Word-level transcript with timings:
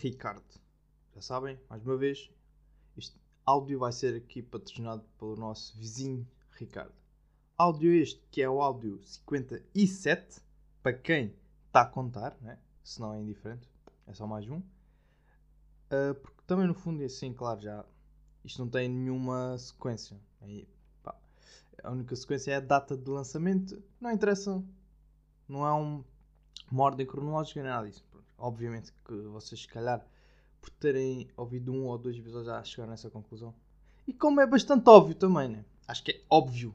Ricardo. 0.00 0.42
Já 1.14 1.20
sabem, 1.20 1.60
mais 1.68 1.84
uma 1.84 1.94
vez, 1.94 2.30
este 2.96 3.20
áudio 3.44 3.80
vai 3.80 3.92
ser 3.92 4.16
aqui 4.16 4.42
patrocinado 4.42 5.04
pelo 5.18 5.36
nosso 5.36 5.76
vizinho 5.76 6.26
Ricardo. 6.52 6.94
Áudio 7.58 7.92
este 7.92 8.18
que 8.30 8.40
é 8.40 8.48
o 8.48 8.62
áudio 8.62 8.98
57, 9.04 10.40
para 10.82 10.94
quem 10.94 11.36
está 11.66 11.82
a 11.82 11.86
contar, 11.86 12.34
né? 12.40 12.58
se 12.82 12.98
não 12.98 13.12
é 13.12 13.20
indiferente, 13.20 13.68
é 14.06 14.14
só 14.14 14.26
mais 14.26 14.48
um. 14.48 14.56
Uh, 14.56 16.14
porque 16.22 16.40
também 16.46 16.66
no 16.66 16.74
fundo 16.74 17.02
é 17.02 17.06
assim, 17.06 17.34
claro, 17.34 17.60
já 17.60 17.84
isto 18.42 18.64
não 18.64 18.70
tem 18.70 18.88
nenhuma 18.88 19.58
sequência. 19.58 20.18
A 21.84 21.90
única 21.90 22.16
sequência 22.16 22.52
é 22.52 22.56
a 22.56 22.60
data 22.60 22.96
de 22.96 23.10
lançamento, 23.10 23.82
não 24.00 24.10
interessa, 24.10 24.64
não 25.46 25.66
é 25.66 25.74
um, 25.74 26.02
uma 26.70 26.84
ordem 26.84 27.06
cronológica 27.06 27.62
nem 27.62 27.70
nada 27.70 27.86
disso. 27.86 28.02
Obviamente 28.40 28.92
que 29.04 29.14
vocês, 29.28 29.60
se 29.60 29.68
calhar, 29.68 30.04
por 30.60 30.70
terem 30.70 31.28
ouvido 31.36 31.72
um 31.72 31.86
ou 31.86 31.98
dois 31.98 32.16
episódios, 32.16 32.46
já 32.46 32.62
chegaram 32.64 32.90
nessa 32.90 33.10
conclusão. 33.10 33.54
E 34.06 34.14
como 34.14 34.40
é 34.40 34.46
bastante 34.46 34.88
óbvio 34.88 35.14
também, 35.14 35.48
né? 35.48 35.64
Acho 35.86 36.02
que 36.02 36.12
é 36.12 36.24
óbvio. 36.28 36.74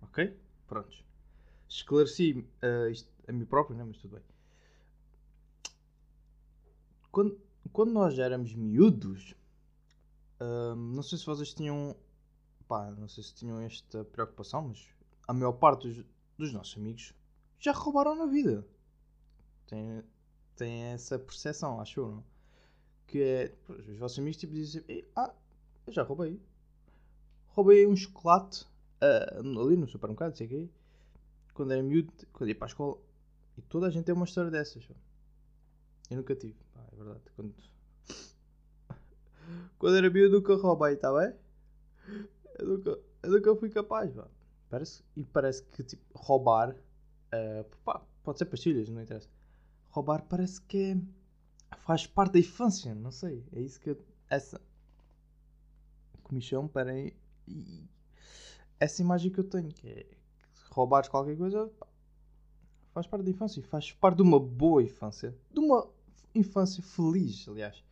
Ok? 0.00 0.34
Prontos. 0.66 1.04
Esclareci 1.68 2.32
uh, 2.62 2.90
isto 2.90 3.08
a 3.28 3.32
mim 3.32 3.44
próprio, 3.44 3.76
né? 3.76 3.84
Mas 3.84 3.98
tudo 3.98 4.16
bem. 4.16 4.24
Quando, 7.10 7.40
quando 7.72 7.92
nós 7.92 8.18
éramos 8.18 8.54
miúdos, 8.54 9.34
uh, 10.40 10.74
não 10.74 11.02
sei 11.02 11.18
se 11.18 11.26
vocês 11.26 11.52
tinham. 11.52 11.96
Pá, 12.66 12.90
não 12.90 13.08
sei 13.08 13.22
se 13.22 13.34
tinham 13.34 13.60
esta 13.60 14.04
preocupação, 14.04 14.68
mas 14.68 14.88
a 15.28 15.32
maior 15.32 15.52
parte 15.52 15.86
dos, 15.86 16.04
dos 16.36 16.52
nossos 16.52 16.76
amigos 16.76 17.14
já 17.60 17.72
roubaram 17.72 18.16
na 18.16 18.26
vida. 18.26 18.66
Tem 20.56 20.84
essa 20.84 21.18
percepção, 21.18 21.80
acho 21.80 22.00
eu, 22.00 22.08
não? 22.08 22.24
Que 23.06 23.22
é, 23.22 23.54
os 23.68 23.98
vossos 23.98 24.18
amigos 24.18 24.36
tipo 24.36 24.52
dizem 24.52 24.82
ah, 25.14 25.32
eu 25.86 25.92
já 25.92 26.02
roubei. 26.02 26.40
Roubei 27.48 27.86
um 27.86 27.94
chocolate 27.94 28.64
uh, 29.00 29.60
ali 29.60 29.76
no 29.76 29.86
supermercado, 29.86 30.36
sei 30.36 30.48
que 30.48 30.70
quando 31.54 31.72
era 31.72 31.82
miúdo, 31.82 32.12
quando 32.32 32.48
ia 32.48 32.54
para 32.54 32.66
a 32.66 32.68
escola. 32.68 32.98
E 33.56 33.62
toda 33.62 33.86
a 33.86 33.90
gente 33.90 34.04
tem 34.04 34.14
uma 34.14 34.24
história 34.24 34.50
dessas. 34.50 34.86
Eu 36.10 36.16
nunca 36.18 36.34
tive, 36.34 36.56
pá, 36.74 36.84
é 36.92 36.96
verdade. 36.96 37.22
Quando, 37.34 37.54
quando 39.78 39.96
era 39.96 40.10
miúdo 40.10 40.36
nunca 40.36 40.54
roubei, 40.56 40.94
está 40.94 41.12
bem? 41.12 41.34
Eu 42.58 42.66
nunca, 42.66 42.98
eu 43.22 43.30
nunca 43.30 43.56
fui 43.56 43.70
capaz, 43.70 44.12
pá. 44.12 44.26
Parece, 44.68 45.04
e 45.16 45.24
parece 45.24 45.62
que 45.62 45.84
tipo, 45.84 46.02
roubar, 46.14 46.70
uh, 46.70 47.64
pá, 47.84 48.02
pode 48.24 48.38
ser 48.38 48.46
pastilhas, 48.46 48.88
não 48.88 49.00
interessa 49.00 49.28
roubar 49.96 50.22
parece 50.28 50.60
que 50.60 50.76
é, 51.72 51.76
faz 51.78 52.06
parte 52.06 52.34
da 52.34 52.38
infância, 52.38 52.94
não 52.94 53.10
sei. 53.10 53.42
É 53.52 53.60
isso 53.60 53.80
que 53.80 53.90
eu, 53.90 53.98
essa 54.28 54.60
comissão 56.22 56.68
para 56.68 56.92
essa 58.78 59.00
imagem 59.00 59.30
que 59.32 59.40
eu 59.40 59.44
tenho, 59.44 59.72
que 59.72 59.88
é 59.88 60.04
que 60.04 60.16
roubares 60.70 61.08
qualquer 61.08 61.36
coisa 61.36 61.70
faz 62.92 63.06
parte 63.06 63.24
da 63.24 63.30
infância 63.30 63.62
faz 63.62 63.92
parte 63.92 64.16
de 64.16 64.22
uma 64.22 64.40
boa 64.40 64.82
infância, 64.82 65.34
de 65.50 65.60
uma 65.60 65.88
infância 66.34 66.82
feliz, 66.82 67.48
aliás, 67.48 67.82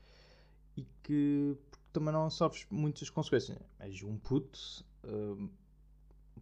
e 0.76 0.84
que 1.02 1.56
também 1.92 2.12
não 2.12 2.28
sofres 2.28 2.66
muitas 2.70 3.08
consequências. 3.08 3.58
És 3.78 4.02
um 4.02 4.18
puto, 4.18 4.58
uh, 5.04 5.48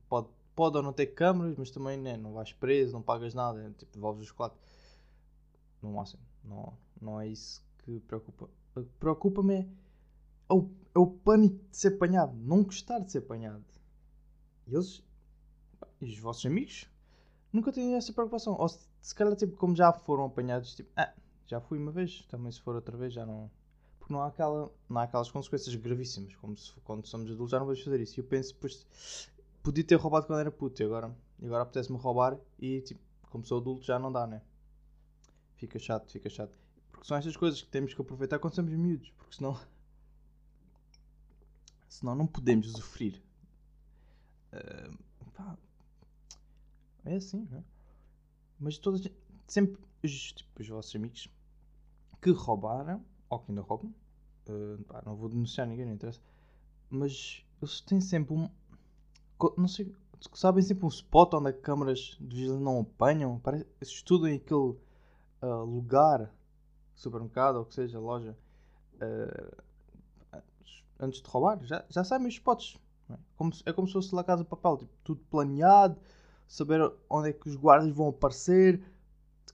pode, 0.08 0.28
pode 0.56 0.76
ou 0.76 0.82
não 0.82 0.92
ter 0.92 1.06
câmaras, 1.06 1.56
mas 1.56 1.70
também 1.70 1.98
né, 1.98 2.16
não 2.16 2.32
vais 2.32 2.53
preso, 2.53 2.92
não 2.92 3.03
pagas 3.03 3.34
nada, 3.34 3.72
tipo, 3.78 3.92
devolves 3.92 4.22
o 4.22 4.26
chocolate. 4.26 4.56
Não, 5.82 6.00
assim, 6.00 6.19
não, 6.44 6.72
não 7.00 7.20
é 7.20 7.28
isso 7.28 7.65
que 7.78 8.00
preocupa. 8.00 8.48
Preocupa-me 8.98 9.69
é, 10.48 10.54
o, 10.54 10.70
é 10.94 10.98
o 10.98 11.06
pânico 11.06 11.59
de 11.70 11.76
ser 11.76 11.94
apanhado, 11.94 12.34
não 12.37 12.62
gostar 12.62 13.00
de 13.00 13.10
ser 13.10 13.19
apanhado. 13.19 13.65
E 14.66 14.75
eles, 14.75 15.03
e 16.00 16.06
os 16.06 16.19
vossos 16.19 16.47
amigos, 16.47 16.88
nunca 17.53 17.72
têm 17.72 17.94
essa 17.94 18.12
preocupação. 18.12 18.56
Ou 18.59 18.69
se, 18.69 18.78
se 19.00 19.15
calhar, 19.15 19.34
tipo, 19.37 19.56
como 19.56 19.75
já 19.75 19.93
foram 19.93 20.25
apanhados, 20.25 20.75
tipo, 20.75 20.91
ah, 20.97 21.12
já 21.47 21.60
fui 21.60 21.78
uma 21.78 21.91
vez, 21.91 22.25
também 22.26 22.50
se 22.53 22.60
for 22.60 22.75
outra 22.75 22.97
vez 22.97 23.12
já 23.12 23.26
não. 23.26 23.50
Porque 23.99 24.12
não 24.12 24.22
há, 24.22 24.28
aquela, 24.28 24.72
não 24.88 25.00
há 25.00 25.04
aquelas 25.04 25.31
consequências 25.31 25.75
gravíssimas, 25.75 26.34
como 26.37 26.56
se 26.56 26.72
quando 26.81 27.06
somos 27.06 27.31
adultos 27.31 27.50
já 27.50 27.59
não 27.59 27.66
vamos 27.66 27.82
fazer 27.82 28.00
isso. 28.00 28.19
E 28.19 28.20
eu 28.20 28.25
penso, 28.25 28.54
depois, 28.54 28.87
podia 29.62 29.84
ter 29.84 29.97
roubado 29.97 30.26
quando 30.26 30.41
era 30.41 30.50
puto 30.50 30.82
e 30.82 30.84
agora, 30.84 31.14
agora 31.43 31.62
apetece-me 31.62 31.99
roubar 31.99 32.38
e, 32.59 32.81
tipo, 32.81 33.00
como 33.31 33.44
sou 33.44 33.59
adulto 33.59 33.84
já 33.84 33.99
não 33.99 34.10
dá, 34.10 34.26
né? 34.26 34.43
Fica 35.62 35.78
chato, 35.78 36.11
fica 36.11 36.28
chato. 36.28 36.59
Porque 36.91 37.06
são 37.06 37.17
estas 37.17 37.37
coisas 37.37 37.62
que 37.62 37.69
temos 37.69 37.95
que 37.95 38.00
aproveitar 38.00 38.41
quando 38.41 38.56
somos 38.56 38.73
miúdos, 38.73 39.11
porque 39.11 39.37
senão. 39.37 39.56
senão 41.89 42.17
não 42.17 42.27
podemos 42.27 42.67
usufruir. 42.67 43.23
Uh, 44.53 45.31
pá, 45.33 45.56
é 47.05 47.15
assim, 47.15 47.47
não 47.49 47.59
é? 47.59 47.65
Mas 48.59 48.77
todas. 48.77 49.06
Sempre 49.47 49.81
os, 50.03 50.33
tipo, 50.33 50.61
os 50.61 50.69
vossos 50.69 50.97
amigos 50.97 51.28
que 52.21 52.31
roubaram, 52.33 53.05
ou 53.31 53.39
que 53.39 53.53
ainda 53.53 53.62
roubam, 53.62 53.94
uh, 54.49 54.83
pá, 54.83 55.00
não 55.06 55.15
vou 55.15 55.29
denunciar 55.29 55.69
ninguém, 55.69 55.87
não 55.87 55.94
interessa, 55.94 56.21
mas 56.91 57.47
eles 57.62 57.81
têm 57.83 58.00
sempre 58.00 58.34
um. 58.34 58.50
Não 59.56 59.69
sei, 59.69 59.94
sabem 60.34 60.65
sempre 60.65 60.87
um 60.87 60.89
spot 60.89 61.34
onde 61.34 61.50
as 61.50 61.61
câmaras 61.61 62.17
de 62.21 62.34
vigilância 62.34 62.65
não 62.65 62.81
apanham, 62.81 63.39
parece, 63.39 63.65
estudam 63.81 64.34
aquele 64.34 64.77
uh, 65.42 65.64
lugar, 65.64 66.30
supermercado 66.94 67.56
ou 67.56 67.64
que 67.64 67.75
seja, 67.75 67.98
loja, 67.98 68.36
uh, 68.94 69.62
antes 70.98 71.20
de 71.20 71.28
roubar, 71.28 71.58
já, 71.64 71.84
já 71.88 72.04
sabem 72.04 72.28
os 72.28 72.34
spots. 72.34 72.78
É? 73.10 73.14
Como, 73.36 73.52
é 73.66 73.72
como 73.72 73.86
se 73.86 73.92
fosse 73.92 74.14
lá 74.14 74.22
casa 74.22 74.44
de 74.44 74.48
papel, 74.48 74.78
tipo, 74.78 74.92
tudo 75.02 75.20
planeado, 75.28 76.00
saber 76.47 76.81
onde 77.10 77.31
é 77.31 77.32
que 77.32 77.48
os 77.48 77.56
guardas 77.56 77.91
vão 77.91 78.08
aparecer, 78.08 78.82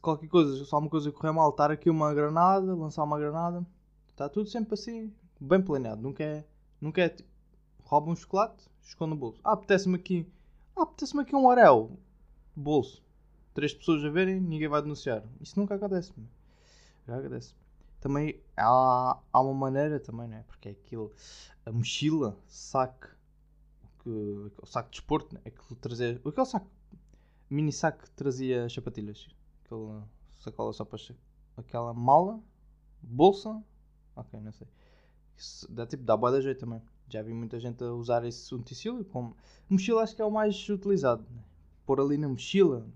qualquer 0.00 0.28
coisa, 0.28 0.64
só 0.64 0.78
uma 0.78 0.90
coisa 0.90 1.10
correr 1.10 1.32
mal, 1.32 1.50
estar 1.50 1.70
aqui 1.70 1.88
uma 1.88 2.12
granada, 2.12 2.74
lançar 2.74 3.02
uma 3.02 3.18
granada, 3.18 3.66
está 4.10 4.28
tudo 4.28 4.48
sempre 4.48 4.74
assim, 4.74 5.12
bem 5.40 5.62
planeado, 5.62 6.02
nunca 6.02 6.22
é, 6.22 6.44
nunca 6.80 7.00
é 7.00 7.08
tipo, 7.08 7.28
rouba 7.82 8.10
um 8.10 8.16
chocolate, 8.16 8.68
esconde 8.82 9.10
no 9.10 9.16
bolso. 9.16 9.40
Ah, 9.42 9.52
apetece-me 9.52 9.96
aqui, 9.96 10.30
ah, 10.76 10.82
apetece-me 10.82 11.22
aqui 11.22 11.34
um 11.34 11.50
arel, 11.50 11.98
bolso 12.54 13.02
três 13.54 13.74
pessoas 13.74 14.04
a 14.04 14.08
verem, 14.08 14.40
ninguém 14.40 14.68
vai 14.68 14.82
denunciar. 14.82 15.22
Isso 15.40 15.58
nunca 15.58 15.74
acontece. 15.74 16.12
Acontece. 17.06 17.54
Também 18.00 18.40
há, 18.56 19.18
há 19.32 19.40
uma 19.40 19.54
maneira 19.54 19.98
também, 19.98 20.28
né? 20.28 20.44
Porque 20.46 20.68
é 20.68 20.72
aquilo, 20.72 21.12
a 21.66 21.72
mochila, 21.72 22.38
saco, 22.46 23.08
que, 24.02 24.08
o 24.08 24.66
saco 24.66 24.90
de 24.90 24.96
esporte, 24.98 25.34
né? 25.34 25.40
aquele 25.44 25.80
trazer, 25.80 26.20
aquele 26.24 26.46
saco, 26.46 26.70
mini 27.50 27.72
saco 27.72 28.04
que 28.04 28.10
trazia 28.12 28.68
sapatilhas, 28.68 29.28
aquele 29.64 30.02
sacola 30.40 30.72
só 30.72 30.84
para 30.84 30.98
aquela 31.56 31.92
mala, 31.92 32.40
bolsa, 33.02 33.62
ok, 34.14 34.40
não 34.40 34.52
sei. 34.52 34.68
Isso 35.36 35.70
dá 35.70 35.86
tipo, 35.86 36.02
dá 36.02 36.16
boa 36.16 36.32
da 36.32 36.40
jeito 36.40 36.60
também. 36.60 36.82
Já 37.08 37.22
vi 37.22 37.32
muita 37.32 37.58
gente 37.58 37.82
a 37.82 37.92
usar 37.92 38.24
esse 38.24 38.54
utensílio 38.54 39.04
como 39.04 39.36
mochila 39.68 40.02
acho 40.02 40.14
que 40.14 40.22
é 40.22 40.24
o 40.24 40.30
mais 40.30 40.68
utilizado. 40.68 41.24
Né? 41.30 41.42
Pôr 41.86 42.00
ali 42.00 42.18
na 42.18 42.28
mochila, 42.28 42.86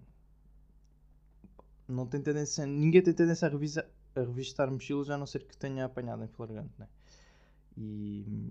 não 1.89 2.07
tem 2.07 2.21
tendência, 2.21 2.67
ninguém 2.67 3.03
tem 3.03 3.13
tendência 3.13 3.49
a, 3.49 3.51
revisa, 3.51 3.87
a 4.15 4.21
revistar 4.21 4.71
mochilas 4.71 5.11
a 5.11 5.19
não 5.19 5.27
ser 5.27 5.45
que 5.45 5.57
tenha 5.57 5.85
apanhado 5.85 6.25
em 6.25 6.29
flagrante, 6.29 6.73
né? 6.79 6.89
E, 7.77 8.49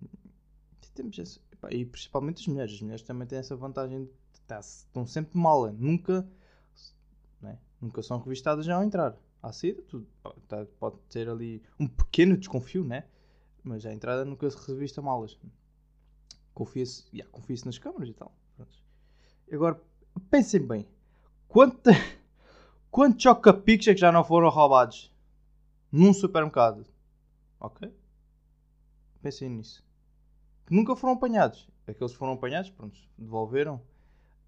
temos 0.94 1.18
esse, 1.18 1.39
e 1.69 1.86
principalmente 1.86 2.42
as 2.42 2.48
mulheres, 2.48 2.74
as 2.74 2.81
mulheres 2.81 3.01
também 3.04 3.28
têm 3.28 3.39
essa 3.39 3.56
vantagem 3.56 4.06
de 4.06 4.42
tá, 4.48 4.60
estão 4.60 5.06
sempre 5.07 5.38
mal, 5.38 5.72
nunca, 5.72 6.28
né? 7.42 7.57
nunca 7.80 8.01
são 8.01 8.19
revistadas 8.19 8.66
já 8.66 8.75
ao 8.75 8.83
entrar. 8.83 9.18
À 9.42 9.51
saída, 9.51 9.81
tudo, 9.83 10.06
tá, 10.48 10.66
pode 10.80 10.98
ter 11.10 11.28
ali 11.28 11.63
um 11.80 11.88
pequeno 11.88 12.38
desconfio, 12.38 12.83
né? 12.83 13.06
Mas 13.63 13.86
à 13.86 13.94
entrada 13.94 14.24
nunca 14.24 14.50
se 14.50 14.72
revista 14.72 15.01
malas. 15.01 15.38
Confia-se 16.54 17.06
yeah, 17.12 17.31
confia 17.31 17.56
nas 17.66 17.78
câmaras 17.80 18.10
e 18.10 18.13
tal. 18.13 18.36
Agora, 19.51 19.81
pensem 20.30 20.62
bem. 20.62 20.88
Quanta 21.48 21.92
Quantos 22.92 23.24
choca-picos 23.24 23.88
é 23.88 23.94
que 23.94 24.02
já 24.02 24.12
não 24.12 24.22
foram 24.22 24.50
roubados? 24.50 25.10
Num 25.90 26.14
supermercado. 26.14 26.86
Ok? 27.58 27.90
Pensem 29.22 29.50
nisso. 29.50 29.82
Que 30.66 30.76
nunca 30.76 30.94
foram 30.98 31.14
apanhados. 31.14 31.70
Aqueles 31.88 32.12
que 32.12 32.18
foram 32.18 32.34
apanhados, 32.34 32.70
pronto, 32.70 33.00
devolveram. 33.18 33.82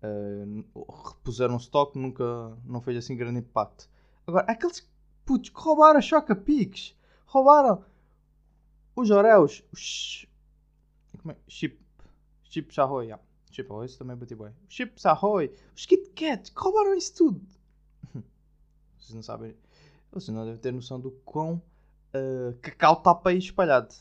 Uh, 0.03 0.85
repuseram 1.07 1.55
stock, 1.55 1.97
nunca 1.97 2.23
não 2.65 2.81
fez 2.81 2.97
assim 2.97 3.15
grande 3.15 3.39
impacto. 3.39 3.89
Agora, 4.27 4.45
aqueles 4.51 4.85
putos 5.25 5.49
que 5.49 5.59
roubaram 5.61 6.01
choca-piques, 6.01 6.93
roubaram 7.25 7.85
os 8.93 9.09
Oreos, 9.09 9.63
os 9.71 10.27
como 11.21 11.31
é? 11.31 11.37
chip, 11.47 11.79
chips 12.43 12.77
Ahoy, 12.77 13.05
yeah. 13.05 13.23
chip 13.49 13.71
Ahoy, 13.71 13.85
isso 13.85 13.97
também 13.97 14.17
bati 14.17 14.35
bem. 14.35 14.53
Chips 14.67 15.05
Ahoy, 15.05 15.49
os 15.73 15.85
Kit 15.85 16.09
Kats, 16.09 16.51
roubaram 16.53 16.93
isso 16.93 17.15
tudo. 17.15 17.41
Vocês 19.03 19.15
não 19.15 19.23
sabem. 19.23 19.55
Vocês 20.11 20.35
não 20.35 20.45
devem 20.45 20.59
ter 20.59 20.71
noção 20.71 20.99
do 20.99 21.11
quão 21.11 21.61
uh, 22.13 22.57
cacau 22.61 22.93
está 22.93 23.13
para 23.13 23.31
aí 23.31 23.37
espalhado 23.37 23.93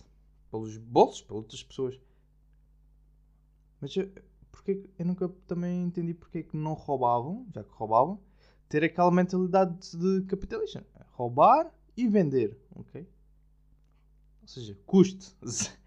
pelos 0.50 0.76
bolsos, 0.76 1.22
pelas 1.22 1.43
outras 1.43 1.62
pessoas. 1.62 1.99
Mas 3.81 3.96
eu, 3.96 4.08
porque, 4.50 4.88
eu 4.99 5.04
nunca 5.04 5.28
também 5.46 5.82
entendi 5.82 6.14
porque 6.14 6.38
é 6.38 6.43
que 6.43 6.56
não 6.56 6.75
roubavam, 6.75 7.46
já 7.52 7.64
que 7.64 7.70
roubavam, 7.72 8.20
ter 8.69 8.84
aquela 8.84 9.10
mentalidade 9.10 9.96
de 9.96 10.22
capitalista. 10.26 10.87
Roubar 11.10 11.72
e 11.96 12.06
vender, 12.06 12.56
ok? 12.76 13.06
Ou 14.43 14.48
seja, 14.48 14.78
custo, 14.87 15.37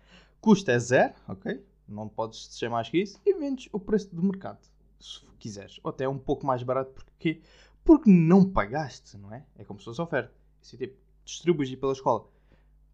custo 0.41 0.71
é 0.71 0.79
zero, 0.79 1.13
ok? 1.27 1.65
Não 1.88 2.09
podes 2.09 2.47
descer 2.47 2.69
mais 2.69 2.89
que 2.89 2.97
isso. 3.01 3.19
E 3.25 3.33
vendes 3.33 3.69
o 3.71 3.79
preço 3.79 4.13
do 4.13 4.23
mercado, 4.23 4.59
se 5.00 5.21
quiseres. 5.39 5.79
Ou 5.83 5.89
até 5.89 6.07
um 6.07 6.18
pouco 6.18 6.45
mais 6.45 6.63
barato, 6.63 6.91
porque, 6.91 7.41
porque 7.85 8.09
não 8.09 8.51
pagaste, 8.51 9.15
não 9.15 9.31
é? 9.31 9.45
É 9.55 9.63
como 9.63 9.79
se 9.79 9.85
fosse 9.85 10.01
oferta. 10.01 10.33
Assim, 10.61 10.75
tipo, 10.75 10.97
distribuis 11.23 11.73
pela 11.75 11.93
escola. 11.93 12.27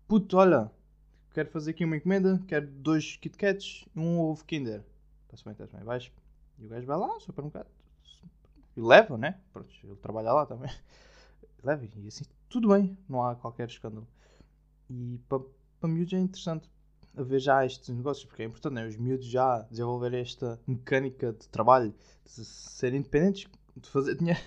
Puto, 0.07 0.37
olha, 0.37 0.69
quero 1.33 1.49
fazer 1.49 1.71
aqui 1.71 1.85
uma 1.85 1.95
encomenda, 1.95 2.43
quero 2.45 2.67
dois 2.67 3.15
KitKats 3.15 3.85
e 3.95 3.99
um 3.99 4.19
ovo 4.19 4.43
Kinder. 4.45 4.83
Está-se 5.23 5.45
bem, 5.45 5.53
está-se 5.53 5.73
bem. 5.73 5.83
Vais, 5.85 6.11
e 6.59 6.65
o 6.65 6.69
gajo 6.69 6.85
vai 6.85 6.97
lá, 6.97 7.19
supermercado, 7.21 7.67
e 8.75 8.81
leva, 8.81 9.17
né? 9.17 9.39
Pronto, 9.53 9.73
ele 9.81 9.95
trabalha 9.95 10.33
lá 10.33 10.45
também. 10.45 10.69
Leva, 11.63 11.85
e 11.85 12.07
assim, 12.07 12.25
tudo 12.49 12.69
bem, 12.69 12.97
não 13.07 13.23
há 13.23 13.35
qualquer 13.35 13.67
escândalo. 13.67 14.07
E 14.89 15.19
para 15.29 15.39
pa 15.79 15.87
miúdos 15.87 16.13
é 16.13 16.17
interessante 16.17 16.67
haver 17.15 17.39
já 17.39 17.63
estes 17.63 17.95
negócios, 17.95 18.25
porque 18.25 18.41
é 18.41 18.45
importante, 18.45 18.73
né? 18.73 18.87
Os 18.87 18.97
miúdos 18.97 19.27
já 19.27 19.59
desenvolverem 19.69 20.21
esta 20.21 20.59
mecânica 20.65 21.33
de 21.33 21.47
trabalho, 21.49 21.93
de 22.25 22.45
serem 22.45 22.99
independentes, 22.99 23.47
de 23.75 23.89
fazer 23.89 24.15
dinheiro, 24.15 24.41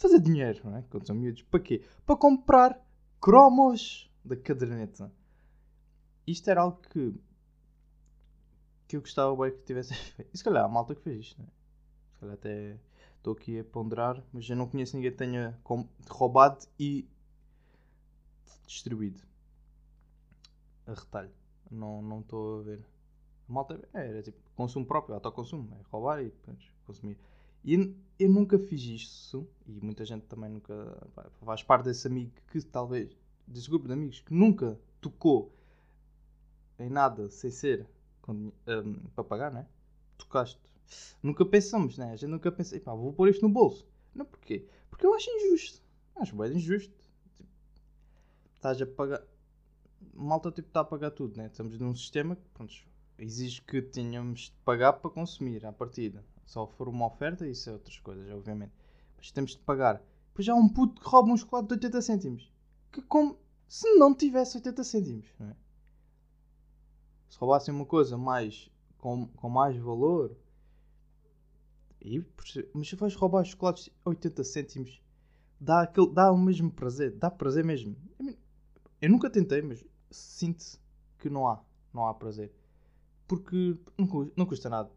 fazer 0.00 0.20
dinheiro, 0.20 0.60
não 0.64 0.76
é? 0.76 0.84
Quando 0.90 1.06
são 1.06 1.16
miúdos. 1.16 1.42
Para 1.42 1.60
quê? 1.60 1.84
Para 2.06 2.16
comprar 2.16 2.80
cromos 3.20 4.10
da 4.24 4.36
caderneta. 4.36 5.12
Isto 6.26 6.50
era 6.50 6.62
algo 6.62 6.80
que 6.80 7.14
que 8.86 8.96
eu 8.96 9.02
gostava 9.02 9.36
bem 9.36 9.52
que 9.52 9.64
tivesse 9.64 9.92
feito. 10.16 10.30
E 10.32 10.38
se 10.38 10.42
calhar 10.42 10.64
a 10.64 10.68
malta 10.68 10.94
que 10.94 11.02
fez 11.02 11.18
isto, 11.18 11.42
né? 11.42 11.48
Se 12.14 12.20
calhar 12.20 12.34
até 12.34 12.78
estou 13.18 13.34
aqui 13.34 13.58
a 13.60 13.64
ponderar, 13.64 14.24
mas 14.32 14.48
eu 14.48 14.56
não 14.56 14.66
conheço 14.66 14.96
ninguém 14.96 15.10
que 15.10 15.18
tenha 15.18 15.58
roubado 16.08 16.66
e 16.78 17.06
distribuído 18.66 19.22
a 20.86 20.94
retalho. 20.94 21.30
Não 21.70 22.20
estou 22.20 22.60
a 22.60 22.62
ver. 22.62 22.84
A 23.48 23.52
malta 23.52 23.88
é, 23.92 24.08
era 24.08 24.22
tipo 24.22 24.38
consumo 24.56 24.86
próprio, 24.86 25.14
autoconsumo, 25.14 25.68
é 25.74 25.82
roubar 25.90 26.22
e 26.22 26.32
consumir. 26.86 27.18
E 27.64 27.94
eu 28.18 28.28
nunca 28.28 28.58
fiz 28.58 28.82
isso, 28.82 29.46
e 29.66 29.80
muita 29.80 30.04
gente 30.04 30.26
também 30.26 30.50
nunca 30.50 31.08
faz 31.44 31.62
parte 31.62 31.84
desse 31.84 32.06
amigo 32.06 32.32
que 32.50 32.60
talvez, 32.62 33.16
desse 33.46 33.68
grupo 33.68 33.86
de 33.86 33.92
amigos 33.92 34.20
que 34.20 34.34
nunca 34.34 34.78
tocou 35.00 35.52
em 36.78 36.88
nada 36.88 37.28
sem 37.30 37.50
ser 37.50 37.86
um, 38.28 38.50
para 39.14 39.24
pagar, 39.24 39.52
né? 39.52 39.66
Tocaste. 40.16 40.60
Nunca 41.22 41.44
pensamos, 41.44 41.98
né? 41.98 42.12
A 42.12 42.16
gente 42.16 42.30
nunca 42.30 42.50
pensa, 42.50 42.78
pá, 42.80 42.94
vou 42.94 43.12
pôr 43.12 43.28
isto 43.28 43.42
no 43.42 43.48
bolso. 43.48 43.86
Não, 44.14 44.24
porquê? 44.24 44.66
Porque 44.90 45.06
eu 45.06 45.14
acho 45.14 45.30
injusto. 45.30 45.82
Acho 46.16 46.36
bem 46.36 46.52
injusto. 46.52 46.92
Tipo, 47.36 47.50
estás 48.54 48.80
a 48.80 48.86
pagar. 48.86 49.22
Malta 50.14 50.50
tipo 50.50 50.68
está 50.68 50.80
a 50.80 50.84
pagar 50.84 51.10
tudo, 51.10 51.36
né? 51.36 51.46
Estamos 51.46 51.78
num 51.78 51.94
sistema 51.94 52.36
que 52.36 52.42
pronto, 52.54 52.74
exige 53.18 53.62
que 53.62 53.80
tenhamos 53.80 54.40
de 54.40 54.52
pagar 54.64 54.94
para 54.94 55.10
consumir 55.10 55.64
à 55.64 55.72
partida. 55.72 56.24
Só 56.48 56.66
for 56.66 56.88
uma 56.88 57.06
oferta, 57.06 57.46
isso 57.46 57.68
é 57.68 57.74
outras 57.74 57.98
coisas, 58.00 58.26
obviamente. 58.30 58.72
Mas 59.18 59.30
temos 59.30 59.50
de 59.50 59.58
pagar. 59.58 60.02
Depois 60.28 60.46
já 60.46 60.54
há 60.54 60.56
um 60.56 60.68
puto 60.68 60.98
que 60.98 61.06
rouba 61.06 61.30
um 61.30 61.36
chocolate 61.36 61.68
de 61.68 61.74
80 61.74 62.00
cêntimos. 62.00 62.52
Que 62.90 63.02
como 63.02 63.38
se 63.68 63.94
não 63.96 64.14
tivesse 64.14 64.56
80 64.56 64.82
cêntimos, 64.82 65.26
não 65.38 65.48
é? 65.50 65.56
se 67.28 67.38
roubassem 67.38 67.74
uma 67.74 67.84
coisa 67.84 68.16
mais 68.16 68.70
com, 68.96 69.26
com 69.26 69.50
mais 69.50 69.76
valor 69.76 70.34
e, 72.00 72.24
mas 72.72 72.88
se 72.88 72.96
vais 72.96 73.14
roubar 73.14 73.44
chocolates 73.44 73.90
80 74.06 74.42
cêntimos 74.42 75.02
dá, 75.60 75.82
aquele, 75.82 76.10
dá 76.14 76.32
o 76.32 76.38
mesmo 76.38 76.70
prazer 76.70 77.12
dá 77.12 77.30
prazer 77.30 77.62
mesmo 77.62 77.94
eu 79.02 79.10
nunca 79.10 79.28
tentei 79.28 79.60
mas 79.60 79.84
sinto 80.10 80.64
que 81.18 81.28
não 81.28 81.46
há 81.46 81.62
não 81.92 82.06
há 82.06 82.14
prazer 82.14 82.50
porque 83.26 83.78
não, 83.98 84.32
não 84.34 84.46
custa 84.46 84.70
nada 84.70 84.90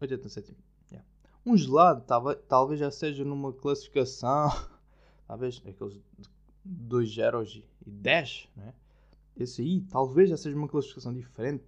80 0.00 0.28
cêntimos 0.28 0.60
yeah. 0.90 1.06
um 1.44 1.56
gelado 1.56 2.02
talvez, 2.06 2.38
talvez 2.48 2.80
já 2.80 2.90
seja 2.90 3.24
numa 3.24 3.52
classificação 3.52 4.50
talvez 5.26 5.62
aqueles 5.66 5.94
de 5.94 6.02
2 6.64 7.18
euros 7.18 7.62
e 7.86 7.90
10 7.90 8.48
né? 8.56 8.74
esse 9.38 9.62
aí 9.62 9.80
talvez 9.82 10.28
já 10.28 10.36
seja 10.36 10.56
uma 10.56 10.68
classificação 10.68 11.14
diferente. 11.14 11.64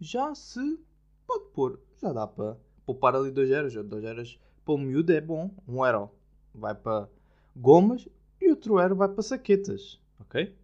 Já 0.00 0.34
se 0.34 0.80
pode 1.26 1.50
pôr, 1.52 1.78
já 2.00 2.12
dá 2.12 2.26
para 2.26 2.56
poupar 2.86 3.14
ali 3.14 3.30
2 3.30 3.50
euros. 3.50 3.74
2 3.74 4.04
euros 4.04 4.40
para 4.64 4.74
o 4.74 4.78
miúdo 4.78 5.12
é 5.12 5.20
bom. 5.20 5.54
1 5.66 5.74
um 5.76 5.84
euro 5.84 6.10
vai 6.54 6.74
para 6.74 7.08
gomas 7.54 8.08
e 8.40 8.48
outro 8.48 8.80
euro 8.80 8.96
vai 8.96 9.08
para 9.08 9.22
saquetas. 9.22 10.00
Ok? 10.20 10.56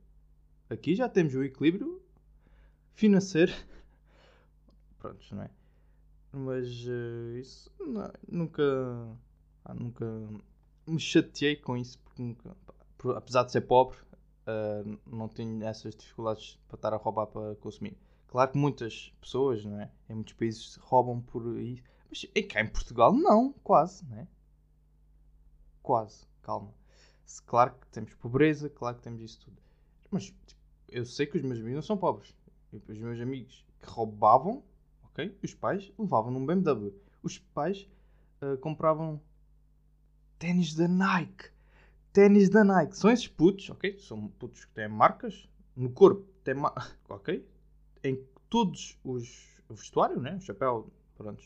Aqui 0.70 0.94
já 0.94 1.08
temos 1.08 1.34
o 1.34 1.44
equilíbrio 1.44 2.00
financeiro. 2.94 3.52
Prontos, 4.98 5.30
não 5.30 5.42
é? 5.42 5.50
Mas 6.34 6.68
uh, 6.86 7.38
isso 7.38 7.70
não, 7.78 8.10
nunca, 8.26 8.62
ah, 9.64 9.74
nunca 9.74 10.04
me 10.86 10.98
chateei 10.98 11.54
com 11.54 11.76
isso 11.76 11.98
porque 12.00 12.20
nunca, 12.20 12.56
apesar 13.16 13.44
de 13.44 13.52
ser 13.52 13.60
pobre, 13.62 13.96
uh, 13.98 14.98
não 15.06 15.28
tenho 15.28 15.62
essas 15.64 15.94
dificuldades 15.94 16.58
para 16.66 16.76
estar 16.76 16.92
a 16.92 16.96
roubar 16.96 17.26
para 17.26 17.54
consumir. 17.56 17.96
Claro 18.26 18.50
que 18.50 18.58
muitas 18.58 19.12
pessoas, 19.20 19.64
não 19.64 19.80
é? 19.80 19.90
Em 20.08 20.14
muitos 20.14 20.34
países 20.34 20.74
roubam 20.76 21.20
por 21.20 21.46
aí. 21.56 21.80
Mas 22.08 22.26
cá 22.48 22.60
em 22.60 22.68
Portugal, 22.68 23.12
não, 23.12 23.52
quase, 23.62 24.04
não 24.06 24.18
é? 24.18 24.26
Quase, 25.82 26.26
calma. 26.42 26.74
Claro 27.46 27.74
que 27.80 27.86
temos 27.88 28.12
pobreza, 28.14 28.68
claro 28.68 28.96
que 28.96 29.02
temos 29.02 29.22
isso 29.22 29.40
tudo. 29.40 29.56
Mas 30.10 30.24
tipo, 30.24 30.60
eu 30.88 31.04
sei 31.04 31.26
que 31.26 31.36
os 31.36 31.42
meus 31.42 31.58
amigos 31.58 31.74
não 31.76 31.82
são 31.82 31.96
pobres. 31.96 32.34
Os 32.72 32.98
meus 32.98 33.20
amigos 33.20 33.64
que 33.80 33.88
roubavam, 33.88 34.64
ok? 35.14 35.38
Os 35.42 35.54
pais 35.54 35.90
levavam 35.98 36.30
num 36.30 36.44
BMW. 36.44 36.92
Os 37.22 37.38
pais 37.38 37.88
uh, 38.42 38.58
compravam 38.58 39.18
ténis 40.38 40.74
da 40.74 40.86
Nike 40.86 41.54
ténis 42.14 42.48
da 42.48 42.64
Nike. 42.64 42.96
São 42.96 43.10
esses 43.10 43.26
putos, 43.26 43.68
ok? 43.68 43.98
São 43.98 44.28
putos 44.28 44.64
que 44.64 44.72
têm 44.72 44.88
marcas 44.88 45.46
no 45.76 45.90
corpo, 45.90 46.24
têm 46.44 46.54
ma 46.54 46.72
ok? 47.10 47.46
Em 48.02 48.24
todos 48.48 48.96
os 49.04 49.52
o 49.68 49.74
vestuário, 49.74 50.20
né? 50.20 50.38
Chapéu, 50.40 50.90
pronto, 51.16 51.42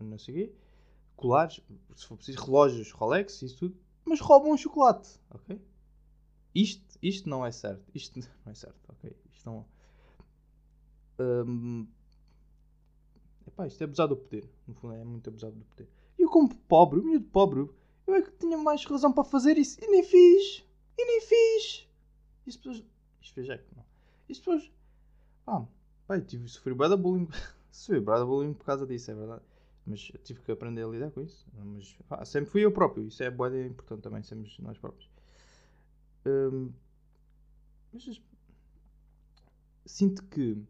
não 0.00 0.18
sei. 0.18 0.56
Colares, 1.14 1.60
se 1.94 2.06
for 2.06 2.16
preciso, 2.16 2.44
relógios, 2.44 2.90
Rolex, 2.92 3.42
isso 3.42 3.58
tudo. 3.58 3.76
Mas 4.04 4.20
roubam 4.20 4.52
um 4.52 4.56
chocolate, 4.56 5.20
ok? 5.30 5.60
Isto, 6.54 6.98
isto 7.02 7.28
não 7.28 7.44
é 7.44 7.52
certo. 7.52 7.84
Isto 7.94 8.20
não 8.44 8.52
é 8.52 8.54
certo, 8.54 8.80
ok? 8.88 9.14
Isto 9.32 9.50
não... 9.50 9.66
Um... 11.18 11.86
Epá, 13.46 13.66
isto 13.66 13.80
é 13.80 13.84
abusado 13.84 14.14
do 14.14 14.20
poder. 14.20 14.48
No 14.66 14.74
fundo 14.74 14.94
é 14.94 15.04
muito 15.04 15.28
abusado 15.28 15.54
do 15.54 15.64
poder. 15.64 15.88
E 16.18 16.22
eu 16.22 16.28
como 16.28 16.54
pobre, 16.54 17.00
o 17.00 17.04
miúdo 17.04 17.26
pobre 17.26 17.68
eu 18.06 18.14
é 18.14 18.22
que 18.22 18.30
tinha 18.32 18.56
mais 18.56 18.84
razão 18.84 19.12
para 19.12 19.24
fazer 19.24 19.58
isso 19.58 19.78
e 19.82 19.86
nem 19.88 20.02
fiz. 20.02 20.64
E 20.96 21.04
nem 21.04 21.20
fiz. 21.20 21.88
E 22.46 22.50
as 22.50 22.56
pessoas. 22.56 22.84
Isto 23.20 23.34
fez 23.34 23.48
é 23.48 23.58
que 23.58 23.74
não. 23.74 23.84
E 24.28 24.32
as 24.32 24.38
pessoas. 24.38 24.70
Ah, 25.46 25.66
pai, 26.06 26.20
tive, 26.20 26.48
sofri 26.48 26.72
bué 26.72 26.88
da 26.88 26.96
bullying. 26.96 27.28
sofri 27.70 28.00
bué 28.00 28.18
da 28.18 28.24
bullying 28.24 28.54
por 28.54 28.64
causa 28.64 28.86
disso, 28.86 29.10
é 29.10 29.14
verdade. 29.14 29.42
Mas 29.84 30.08
eu 30.12 30.20
tive 30.20 30.40
que 30.40 30.52
aprender 30.52 30.84
a 30.84 30.88
lidar 30.88 31.10
com 31.10 31.20
isso. 31.20 31.46
Mas 31.52 31.96
ah, 32.10 32.24
sempre 32.24 32.50
fui 32.50 32.64
eu 32.64 32.70
próprio. 32.70 33.06
Isso 33.06 33.22
é 33.22 33.30
bué 33.30 33.66
importante 33.66 34.02
também, 34.02 34.22
sermos 34.22 34.56
nós 34.60 34.78
próprios. 34.78 35.10
Hum, 36.24 36.72
mas 37.92 38.20
sinto 39.84 40.24
que 40.24 40.60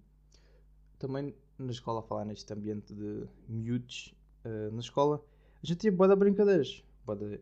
também 0.99 1.35
na 1.59 1.71
escola, 1.71 2.01
a 2.01 2.03
falar 2.03 2.25
neste 2.25 2.53
ambiente 2.53 2.95
de 2.95 3.27
miúdos, 3.49 4.15
uh, 4.45 4.73
na 4.73 4.81
escola, 4.81 5.23
a 5.63 5.67
gente 5.67 5.79
tinha 5.81 5.93
boa 5.93 6.09
de 6.09 6.17
brincadeiras 6.17 6.83
bodas 7.05 7.41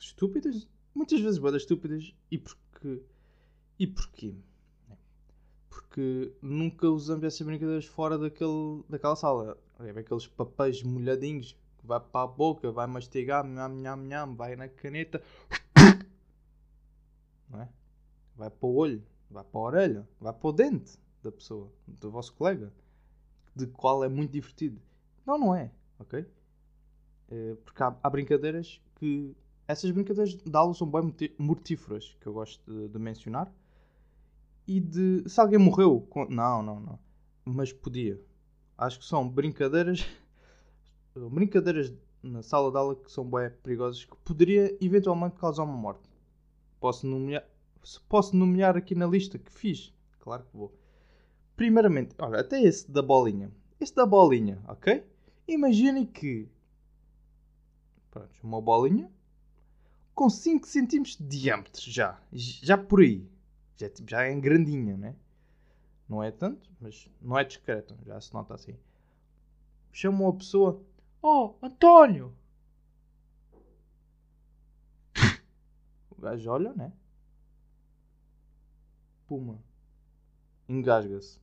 estúpidas, 0.00 0.66
muitas 0.94 1.20
vezes 1.20 1.38
bodas 1.38 1.62
estúpidas, 1.62 2.14
e 2.30 2.38
porque. 2.38 3.02
E 3.78 3.86
porquê? 3.86 4.34
Porque 5.68 6.32
nunca 6.40 6.88
usamos 6.88 7.24
essas 7.24 7.46
brincadeiras 7.46 7.86
fora 7.86 8.16
daquele, 8.18 8.82
daquela 8.88 9.16
sala. 9.16 9.58
É 9.80 9.90
aqueles 9.90 10.26
papéis 10.26 10.82
molhadinhos 10.82 11.56
que 11.78 11.86
vai 11.86 11.98
para 11.98 12.22
a 12.22 12.26
boca, 12.26 12.70
vai 12.70 12.86
mastigar, 12.86 13.44
nham, 13.44 13.68
nham, 13.68 13.96
nham, 13.96 14.36
vai 14.36 14.54
na 14.54 14.68
caneta, 14.68 15.22
não 17.50 17.62
é? 17.62 17.68
vai 18.36 18.50
para 18.50 18.66
o 18.66 18.74
olho, 18.74 19.02
vai 19.30 19.42
para 19.42 19.60
a 19.60 19.64
orelha, 19.64 20.08
vai 20.20 20.32
para 20.32 20.48
o 20.48 20.52
dente 20.52 20.98
da 21.22 21.32
pessoa, 21.32 21.70
do 21.86 22.10
vosso 22.10 22.32
colega, 22.34 22.72
de 23.54 23.66
qual 23.66 24.02
é 24.04 24.08
muito 24.08 24.32
divertido. 24.32 24.80
Não, 25.26 25.38
não 25.38 25.54
é, 25.54 25.70
ok? 25.98 26.26
Eh, 27.30 27.56
porque 27.64 27.82
há, 27.82 27.96
há 28.02 28.10
brincadeiras 28.10 28.80
que 28.96 29.34
essas 29.66 29.90
brincadeiras 29.90 30.34
de 30.34 30.56
aula 30.56 30.74
são 30.74 30.90
bem 30.90 31.14
mortíferas, 31.38 32.16
que 32.20 32.26
eu 32.26 32.32
gosto 32.32 32.62
de, 32.70 32.88
de 32.88 32.98
mencionar. 32.98 33.52
E 34.66 34.80
de. 34.80 35.28
Se 35.28 35.40
alguém 35.40 35.58
morreu. 35.58 36.00
com- 36.10 36.26
Não, 36.28 36.62
não, 36.62 36.80
não. 36.80 36.98
Mas 37.44 37.72
podia. 37.72 38.20
Acho 38.78 38.98
que 39.00 39.04
são 39.04 39.28
brincadeiras. 39.28 40.06
Brincadeiras 41.14 41.92
na 42.22 42.42
sala 42.42 42.70
de 42.70 42.76
aula 42.78 42.96
que 42.96 43.10
são 43.10 43.28
bem 43.28 43.50
perigosas 43.62 44.04
que 44.04 44.16
poderia 44.24 44.76
eventualmente 44.80 45.36
causar 45.36 45.64
uma 45.64 45.76
morte. 45.76 46.08
Posso 46.80 47.06
nomear, 47.06 47.44
posso 48.08 48.36
nomear 48.36 48.76
aqui 48.76 48.94
na 48.94 49.06
lista 49.06 49.38
que 49.38 49.50
fiz. 49.52 49.92
Claro 50.20 50.44
que 50.44 50.56
vou. 50.56 50.72
Primeiramente, 51.56 52.14
olha, 52.18 52.40
até 52.40 52.60
esse 52.62 52.90
da 52.90 53.02
bolinha. 53.02 53.50
Esse 53.80 53.94
da 53.94 54.06
bolinha, 54.06 54.62
ok? 54.66 55.04
Imaginem 55.46 56.06
que. 56.06 56.48
Pronto, 58.10 58.30
uma 58.42 58.60
bolinha 58.60 59.10
com 60.14 60.28
5 60.28 60.66
cm 60.66 61.02
de 61.02 61.24
diâmetro 61.24 61.90
já. 61.90 62.20
Já 62.32 62.76
por 62.76 63.00
aí. 63.00 63.26
Já, 63.76 63.86
é 63.86 63.88
tipo, 63.88 64.10
já 64.10 64.22
é 64.22 64.34
grandinha, 64.38 64.96
né? 64.96 65.16
Não 66.08 66.22
é 66.22 66.30
tanto, 66.30 66.70
mas 66.80 67.10
não 67.20 67.38
é 67.38 67.44
discreto. 67.44 67.96
Já 68.04 68.20
se 68.20 68.32
nota 68.32 68.54
assim. 68.54 68.76
Chamam 69.90 70.28
a 70.28 70.32
pessoa. 70.34 70.82
Oh, 71.20 71.54
António! 71.62 72.34
O 76.10 76.20
gajo 76.22 76.50
olha, 76.50 76.72
né? 76.74 76.92
Puma. 79.26 79.58
Engasga-se. 80.68 81.41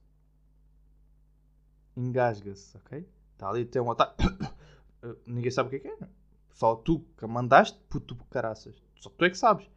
Engasga-se, 1.99 2.77
ok? 2.77 3.05
Está 3.33 3.49
ali, 3.49 3.65
tem 3.65 3.81
um 3.81 3.91
ataque. 3.91 4.23
Ninguém 5.27 5.51
sabe 5.51 5.67
o 5.67 5.69
que 5.71 5.87
é 5.87 5.91
que 5.91 6.03
é. 6.03 6.09
Só 6.53 6.75
tu 6.75 7.05
que 7.17 7.25
mandaste, 7.27 7.77
puto 7.89 8.15
caraças. 8.29 8.81
Só 8.95 9.09
tu 9.09 9.25
é 9.25 9.29
que 9.29 9.37
sabes. 9.37 9.69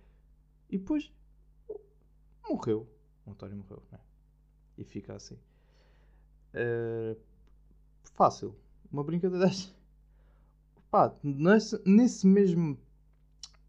E 0.71 0.79
depois 0.79 1.13
morreu. 2.49 2.89
O 3.27 3.31
António 3.31 3.57
morreu, 3.57 3.83
né? 3.91 3.99
E 4.79 4.85
fica 4.85 5.15
assim. 5.15 5.39
Eh, 6.55 7.17
fácil. 8.15 8.57
Uma 8.91 9.03
brincadeira 9.03 9.47
dessa. 9.47 9.71
Pá, 10.91 11.15
nesse, 11.23 11.81
nesse 11.85 12.27
mesmo. 12.27 12.79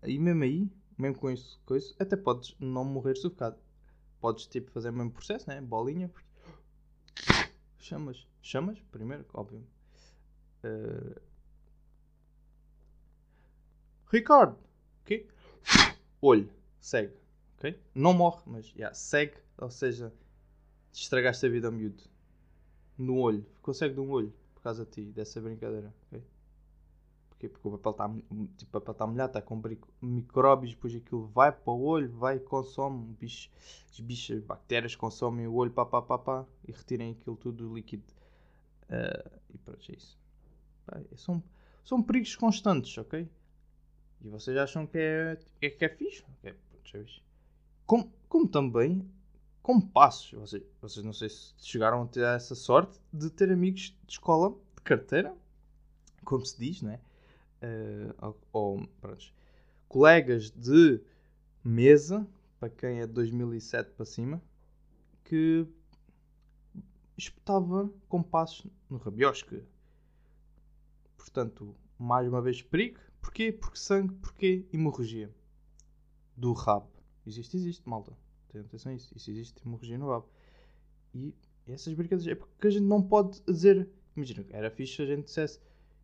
Aí 0.01 0.19
mesmo 0.19 0.43
aí, 0.43 0.69
mesmo 0.97 1.17
com 1.17 1.31
isso, 1.31 1.61
coisa, 1.65 1.95
até 1.97 2.17
podes 2.17 2.55
não 2.59 2.83
morrer 2.83 3.15
sufocado. 3.15 3.57
Podes 4.19 4.45
tipo 4.45 4.69
fazer 4.71 4.89
o 4.89 4.93
mesmo 4.93 5.11
processo, 5.11 5.49
né? 5.49 5.61
Bolinha. 5.61 6.11
Chamas. 7.79 8.27
Chamas, 8.43 8.77
primeiro, 8.91 9.25
óbvio. 9.33 9.63
Eh, 10.63 11.21
Ricardo, 14.11 14.57
ok? 15.01 15.25
Olho, 16.21 16.49
segue, 16.79 17.13
ok? 17.57 17.79
Não 17.95 18.13
morre, 18.13 18.41
mas 18.45 18.67
já, 18.67 18.93
segue, 18.93 19.37
ou 19.57 19.71
seja, 19.71 20.13
estragaste 20.91 21.45
a 21.45 21.49
vida 21.49 21.69
a 21.69 21.71
miúdo. 21.71 22.03
No 22.97 23.17
olho, 23.17 23.45
ficou 23.55 23.73
cego 23.73 23.95
de 23.95 24.01
um 24.01 24.11
olho 24.11 24.33
por 24.53 24.61
causa 24.61 24.83
de 24.83 24.91
ti, 24.91 25.01
dessa 25.13 25.39
brincadeira, 25.39 25.93
ok? 26.07 26.21
Porque 27.39 27.49
o 27.63 27.77
papel 27.77 27.91
está 27.91 28.09
tipo, 28.57 28.81
tá 28.81 29.07
molhado, 29.07 29.29
está 29.29 29.41
com 29.41 29.61
micróbios, 30.01 30.73
depois 30.73 30.93
aquilo 30.93 31.27
vai 31.27 31.51
para 31.53 31.71
o 31.71 31.81
olho, 31.81 32.11
vai 32.11 32.35
e 32.35 32.39
consome, 32.41 33.15
bicho, 33.17 33.49
as 34.33 34.39
bactérias 34.41 34.97
consomem 34.97 35.47
o 35.47 35.53
olho, 35.55 35.71
pá, 35.71 35.85
pá, 35.85 36.01
pá, 36.01 36.17
pá, 36.17 36.45
e 36.67 36.73
retirem 36.73 37.11
aquilo 37.11 37.37
tudo 37.37 37.69
do 37.69 37.73
líquido. 37.73 38.03
Ah, 38.89 39.31
e 39.53 39.57
pronto, 39.57 39.91
é 39.91 39.95
isso. 39.95 40.17
Pá, 40.85 40.99
são, 41.15 41.43
são 41.83 42.01
perigos 42.01 42.35
constantes, 42.35 42.97
ok? 42.97 43.27
E 44.21 44.29
vocês 44.29 44.55
acham 44.57 44.87
que 44.87 44.97
é, 44.97 45.37
que 45.59 45.65
é, 45.65 45.69
que 45.69 45.85
é 45.85 45.89
fixe? 45.89 46.23
Ok, 46.39 46.53
pronto. 46.69 47.23
Como, 47.85 48.13
como 48.29 48.47
também, 48.47 49.07
como 49.61 49.87
passos. 49.89 50.31
Vocês, 50.31 50.63
vocês 50.81 51.05
não 51.05 51.13
sei 51.13 51.29
se 51.29 51.53
chegaram 51.59 52.03
a 52.03 52.07
ter 52.07 52.23
essa 52.23 52.55
sorte 52.55 52.99
de 53.11 53.29
ter 53.29 53.51
amigos 53.51 53.97
de 54.05 54.13
escola, 54.13 54.55
de 54.75 54.81
carteira, 54.83 55.35
como 56.23 56.45
se 56.45 56.57
diz, 56.59 56.81
né? 56.81 56.99
Ou, 58.21 58.37
ou, 58.51 58.87
pronto, 58.99 59.33
colegas 59.87 60.51
de 60.51 61.01
mesa, 61.63 62.27
para 62.59 62.69
quem 62.69 62.99
é 62.99 63.07
de 63.07 63.13
2007 63.13 63.91
para 63.91 64.05
cima, 64.05 64.41
que 65.23 65.65
espetava 67.17 67.91
compassos 68.07 68.67
no 68.89 68.97
rabiosque. 68.97 69.63
Portanto, 71.17 71.75
mais 71.97 72.27
uma 72.27 72.41
vez 72.41 72.61
perigo. 72.61 72.99
Porquê? 73.21 73.51
Porque 73.51 73.77
sangue, 73.77 74.13
porquê? 74.15 74.65
Hemorragia. 74.73 75.33
Do 76.35 76.53
rabo. 76.53 76.89
Existe, 77.25 77.55
existe, 77.57 77.87
malta. 77.87 78.17
Tenham 78.49 78.65
atenção 78.65 78.91
a 78.91 78.95
isso. 78.95 79.15
Isso 79.15 79.31
existe 79.31 79.61
hemorragia 79.65 79.97
no 79.97 80.09
rabo. 80.09 80.27
E 81.13 81.33
essas 81.67 81.93
brincadeiras 81.93 82.27
é 82.27 82.35
porque 82.35 82.67
a 82.67 82.69
gente 82.69 82.83
não 82.83 83.01
pode 83.01 83.41
dizer. 83.41 83.89
Imagina, 84.15 84.45
era 84.49 84.69
fixe 84.69 84.95
se 84.95 85.01
a 85.01 85.05
gente 85.05 85.25
dissesse. 85.25 85.59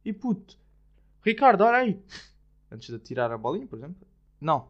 E 0.06 0.14
puto, 0.14 0.58
Ricardo, 1.22 1.64
olha 1.64 1.78
aí. 1.78 2.04
Antes 2.72 2.90
de 2.90 3.00
tirar 3.00 3.32
a 3.32 3.38
bolinha, 3.38 3.68
por 3.68 3.78
exemplo. 3.78 4.08
Não. 4.40 4.70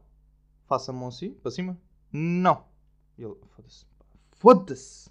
Faça 0.66 0.92
a 0.92 0.94
mão 0.94 1.10
assim, 1.10 1.34
para 1.34 1.52
cima. 1.52 1.80
Não. 2.12 2.66
E 3.18 3.24
ele, 3.24 3.36
foda-se. 3.50 3.86
Foda-se. 4.32 5.10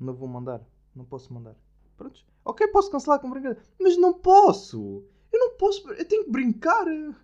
Não 0.00 0.14
vou 0.14 0.26
mandar. 0.26 0.62
Não 0.94 1.04
posso 1.04 1.32
mandar. 1.32 1.54
Pronto. 1.96 2.24
Ok, 2.44 2.66
posso 2.68 2.90
cancelar 2.90 3.20
com 3.20 3.30
brincadeira. 3.30 3.62
Mas 3.78 3.96
não 3.98 4.14
posso. 4.14 5.04
Eu 5.30 5.38
não 5.38 5.56
posso. 5.56 5.88
Eu 5.90 6.08
tenho 6.08 6.24
que 6.24 6.30
brincar. 6.30 6.86
Eu 6.88 7.14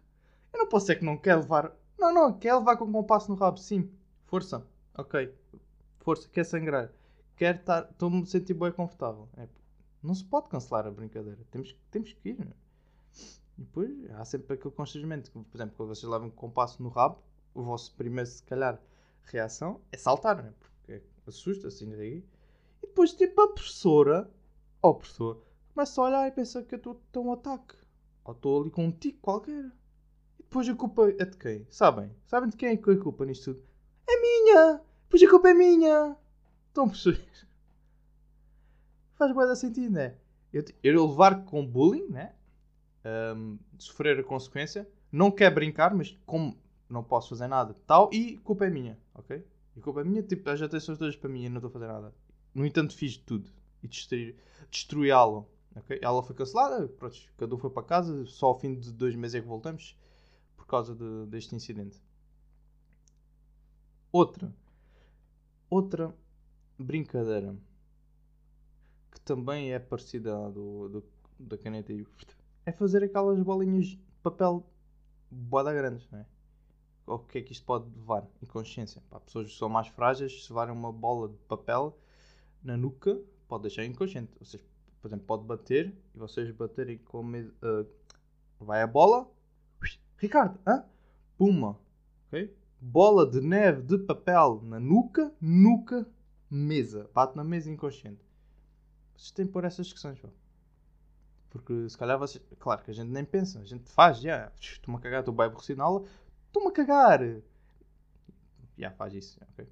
não 0.52 0.68
posso 0.68 0.86
ser 0.86 0.96
que 0.96 1.04
não 1.04 1.16
quer 1.16 1.36
levar. 1.36 1.74
Não, 1.98 2.12
não. 2.12 2.38
Quer 2.38 2.54
levar 2.54 2.76
com 2.76 2.92
compasso 2.92 3.30
no 3.30 3.36
rabo. 3.36 3.56
Sim. 3.56 3.90
Força. 4.26 4.66
Ok. 4.96 5.34
Força. 6.00 6.28
Quer 6.28 6.44
sangrar. 6.44 6.92
Quer 7.36 7.56
estar. 7.56 7.88
Estou-me 7.90 8.22
a 8.22 8.26
sentir 8.26 8.54
bem 8.54 8.70
confortável. 8.70 9.28
É, 9.36 9.48
não 10.02 10.14
se 10.14 10.24
pode 10.24 10.48
cancelar 10.48 10.86
a 10.86 10.90
brincadeira. 10.90 11.40
Temos, 11.50 11.74
temos 11.90 12.12
que 12.12 12.28
ir. 12.28 12.54
E 13.58 13.62
depois 13.62 13.90
há 14.10 14.24
sempre 14.24 14.54
aquele 14.54 14.74
constrangimento. 14.74 15.30
Por 15.30 15.56
exemplo, 15.56 15.74
quando 15.76 15.88
vocês 15.88 16.10
levam 16.10 16.28
com 16.30 16.36
compasso 16.36 16.82
no 16.82 16.90
rabo, 16.90 17.22
o 17.54 17.62
vosso 17.62 17.94
primeiro, 17.94 18.28
se 18.28 18.42
calhar, 18.42 18.78
reação 19.24 19.80
é 19.90 19.96
saltar, 19.96 20.36
não 20.36 20.50
é? 20.50 20.52
Porque 20.60 21.02
assusta 21.26 21.68
assim 21.68 21.88
daí. 21.90 22.22
E 22.86 22.88
depois, 22.88 23.12
tipo, 23.12 23.40
a 23.40 23.48
professora, 23.48 24.30
ou 24.80 24.92
a 24.92 24.94
professor, 24.94 25.42
começa 25.74 26.00
a 26.00 26.04
olhar 26.04 26.28
e 26.28 26.30
pensa 26.30 26.62
que 26.62 26.76
eu 26.76 26.78
estou 26.78 27.24
um 27.24 27.32
ataque. 27.32 27.74
Ou 28.24 28.32
estou 28.32 28.60
ali 28.60 28.70
com 28.70 28.84
um 28.84 28.92
tico 28.92 29.18
qualquer. 29.20 29.72
E 30.38 30.42
depois 30.42 30.68
a 30.68 30.74
culpa 30.74 31.10
é 31.10 31.24
de 31.24 31.36
quem? 31.36 31.66
Sabem? 31.68 32.10
Sabem 32.24 32.48
de 32.48 32.56
quem 32.56 32.70
é 32.70 32.76
que 32.76 32.88
é 32.88 32.92
a 32.94 32.98
culpa 32.98 33.24
nisto 33.26 33.52
tudo? 33.52 33.66
É 34.08 34.20
minha! 34.20 34.80
Depois 35.04 35.22
a 35.22 35.30
culpa 35.30 35.50
é 35.50 35.54
minha! 35.54 36.16
Estão 36.68 36.86
a? 36.86 37.46
Faz 39.14 39.30
de 39.30 39.56
sentido, 39.56 39.92
não 39.92 40.00
é? 40.00 40.16
Eu, 40.52 40.64
eu 40.82 41.06
levar 41.06 41.44
com 41.44 41.66
bullying, 41.66 42.06
né? 42.08 42.34
Um, 43.04 43.58
sofrer 43.78 44.20
a 44.20 44.22
consequência. 44.22 44.88
Não 45.10 45.30
quer 45.30 45.50
brincar, 45.52 45.94
mas 45.94 46.16
como 46.24 46.56
não 46.88 47.02
posso 47.02 47.30
fazer 47.30 47.48
nada, 47.48 47.74
tal, 47.86 48.10
e 48.12 48.38
culpa 48.38 48.66
é 48.66 48.70
minha, 48.70 48.98
ok? 49.14 49.44
E 49.76 49.80
culpa 49.80 50.00
é 50.00 50.04
minha, 50.04 50.22
tipo, 50.22 50.48
as 50.48 50.62
atenções 50.62 50.98
todas 50.98 51.16
para 51.16 51.28
mim 51.28 51.44
e 51.44 51.48
não 51.48 51.56
estou 51.56 51.68
a 51.68 51.72
fazer 51.72 51.86
nada. 51.86 52.14
No 52.56 52.64
entanto, 52.66 52.96
fiz 52.96 53.12
de 53.12 53.20
tudo 53.20 53.50
e 53.82 53.86
destruí- 53.88 54.34
destruí 54.70 55.10
a 55.12 55.16
aula, 55.18 55.46
ok? 55.76 56.00
A 56.02 56.08
aula 56.08 56.22
foi 56.24 56.34
cancelada, 56.34 56.88
pronto, 56.88 57.16
cada 57.36 57.54
um 57.54 57.58
foi 57.58 57.70
para 57.70 57.82
casa, 57.82 58.24
só 58.26 58.46
ao 58.46 58.58
fim 58.58 58.74
de 58.80 58.92
dois 58.92 59.14
meses 59.14 59.36
é 59.36 59.40
que 59.40 59.46
voltamos 59.46 59.96
por 60.56 60.66
causa 60.66 60.94
de- 60.94 61.26
deste 61.26 61.54
incidente. 61.54 62.00
Outra, 64.10 64.52
outra 65.70 66.12
brincadeira 66.78 67.56
que 69.10 69.20
também 69.20 69.72
é 69.72 69.78
parecida 69.78 70.46
à 70.46 70.48
do, 70.50 70.88
do- 70.88 71.04
da 71.38 71.58
caneta 71.58 71.92
e 71.92 72.06
é 72.64 72.72
fazer 72.72 73.02
aquelas 73.04 73.40
bolinhas 73.42 73.86
de 73.88 73.98
papel 74.22 74.64
boada 75.30 75.72
grandes, 75.72 76.08
não 76.10 76.20
é? 76.20 76.26
O 77.06 77.18
que 77.18 77.38
é 77.38 77.42
que 77.42 77.52
isto 77.52 77.64
pode 77.64 77.88
levar? 77.96 78.26
Inconsciência. 78.42 79.02
Para 79.10 79.20
pessoas 79.20 79.48
que 79.52 79.58
são 79.58 79.68
mais 79.68 79.86
frágeis, 79.88 80.44
se 80.44 80.50
levarem 80.52 80.74
uma 80.74 80.92
bola 80.92 81.28
de 81.28 81.36
papel 81.48 81.96
na 82.66 82.76
nuca, 82.76 83.18
pode 83.48 83.62
deixar 83.62 83.84
inconsciente. 83.84 84.32
Vocês, 84.38 84.62
por 85.00 85.08
exemplo, 85.08 85.24
pode 85.24 85.44
bater 85.44 85.94
e 86.14 86.18
vocês 86.18 86.50
baterem 86.50 86.98
com 86.98 87.24
ah, 87.62 87.86
vai 88.60 88.82
a 88.82 88.86
bola. 88.86 89.30
Ricardo, 90.18 90.58
hã? 90.66 90.84
Puma. 91.38 91.78
Bola 92.78 93.28
de 93.28 93.40
neve 93.40 93.82
de 93.82 93.98
papel 93.98 94.60
na 94.62 94.78
nuca, 94.78 95.32
nuca, 95.40 96.06
mesa. 96.50 97.08
Bate 97.14 97.36
na 97.36 97.42
mesa 97.42 97.70
inconsciente. 97.70 98.24
Vocês 99.16 99.30
têm 99.30 99.46
pôr 99.46 99.64
essas 99.64 99.86
discussões, 99.86 100.18
pá. 100.18 100.28
Porque 101.48 101.88
se 101.88 101.96
calhar 101.96 102.18
vocês. 102.18 102.44
Claro 102.58 102.82
que 102.82 102.90
a 102.90 102.94
gente 102.94 103.08
nem 103.08 103.24
pensa, 103.24 103.60
a 103.60 103.64
gente 103.64 103.88
faz, 103.90 104.20
já. 104.20 104.52
Estou-me 104.60 104.98
a 104.98 105.02
cagar, 105.02 105.20
estou 105.20 105.34
bem 105.34 105.46
aborrecido 105.46 105.78
na 105.78 105.84
aula. 105.84 106.06
Estou-me 106.46 106.68
a 106.68 106.72
cagar. 106.72 107.20
Já 108.76 108.90
faz 108.90 109.14
isso, 109.14 109.40
ok? 109.52 109.66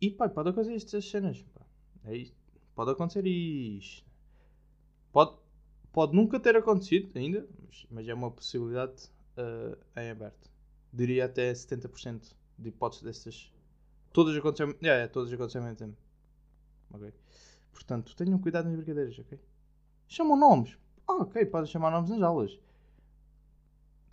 E 0.00 0.10
pá, 0.10 0.28
pode 0.28 0.48
acontecer 0.48 0.74
estas 0.74 1.08
cenas. 1.08 1.44
É. 2.04 2.26
Pode 2.74 2.90
acontecer 2.92 3.26
isto. 3.26 4.04
Pode, 5.12 5.36
pode 5.92 6.14
nunca 6.14 6.38
ter 6.38 6.56
acontecido 6.56 7.10
ainda, 7.18 7.46
mas, 7.90 8.08
é 8.08 8.14
uma 8.14 8.30
possibilidade 8.30 9.10
uh, 9.36 9.76
em 9.98 10.10
aberto. 10.10 10.50
Diria 10.92 11.26
até 11.26 11.52
70% 11.52 12.32
de 12.58 12.68
hipóteses 12.68 13.04
dessas. 13.04 13.52
Todas 14.12 14.36
aconteceram. 14.36 14.70
Yeah, 14.82 14.94
yeah, 14.94 15.12
todas 15.12 15.32
aconteceram 15.32 15.66
ao 15.66 15.72
mesmo 15.72 15.86
tempo. 15.86 15.96
Ok? 16.92 17.12
Portanto, 17.72 18.14
tenham 18.16 18.38
cuidado 18.38 18.66
nas 18.66 18.76
brincadeiras, 18.76 19.18
ok? 19.18 19.38
Chamam 20.08 20.36
nomes. 20.36 20.76
Ah, 21.06 21.22
ok, 21.22 21.44
podem 21.46 21.70
chamar 21.70 21.90
nomes 21.90 22.10
nas 22.10 22.22
aulas. 22.22 22.52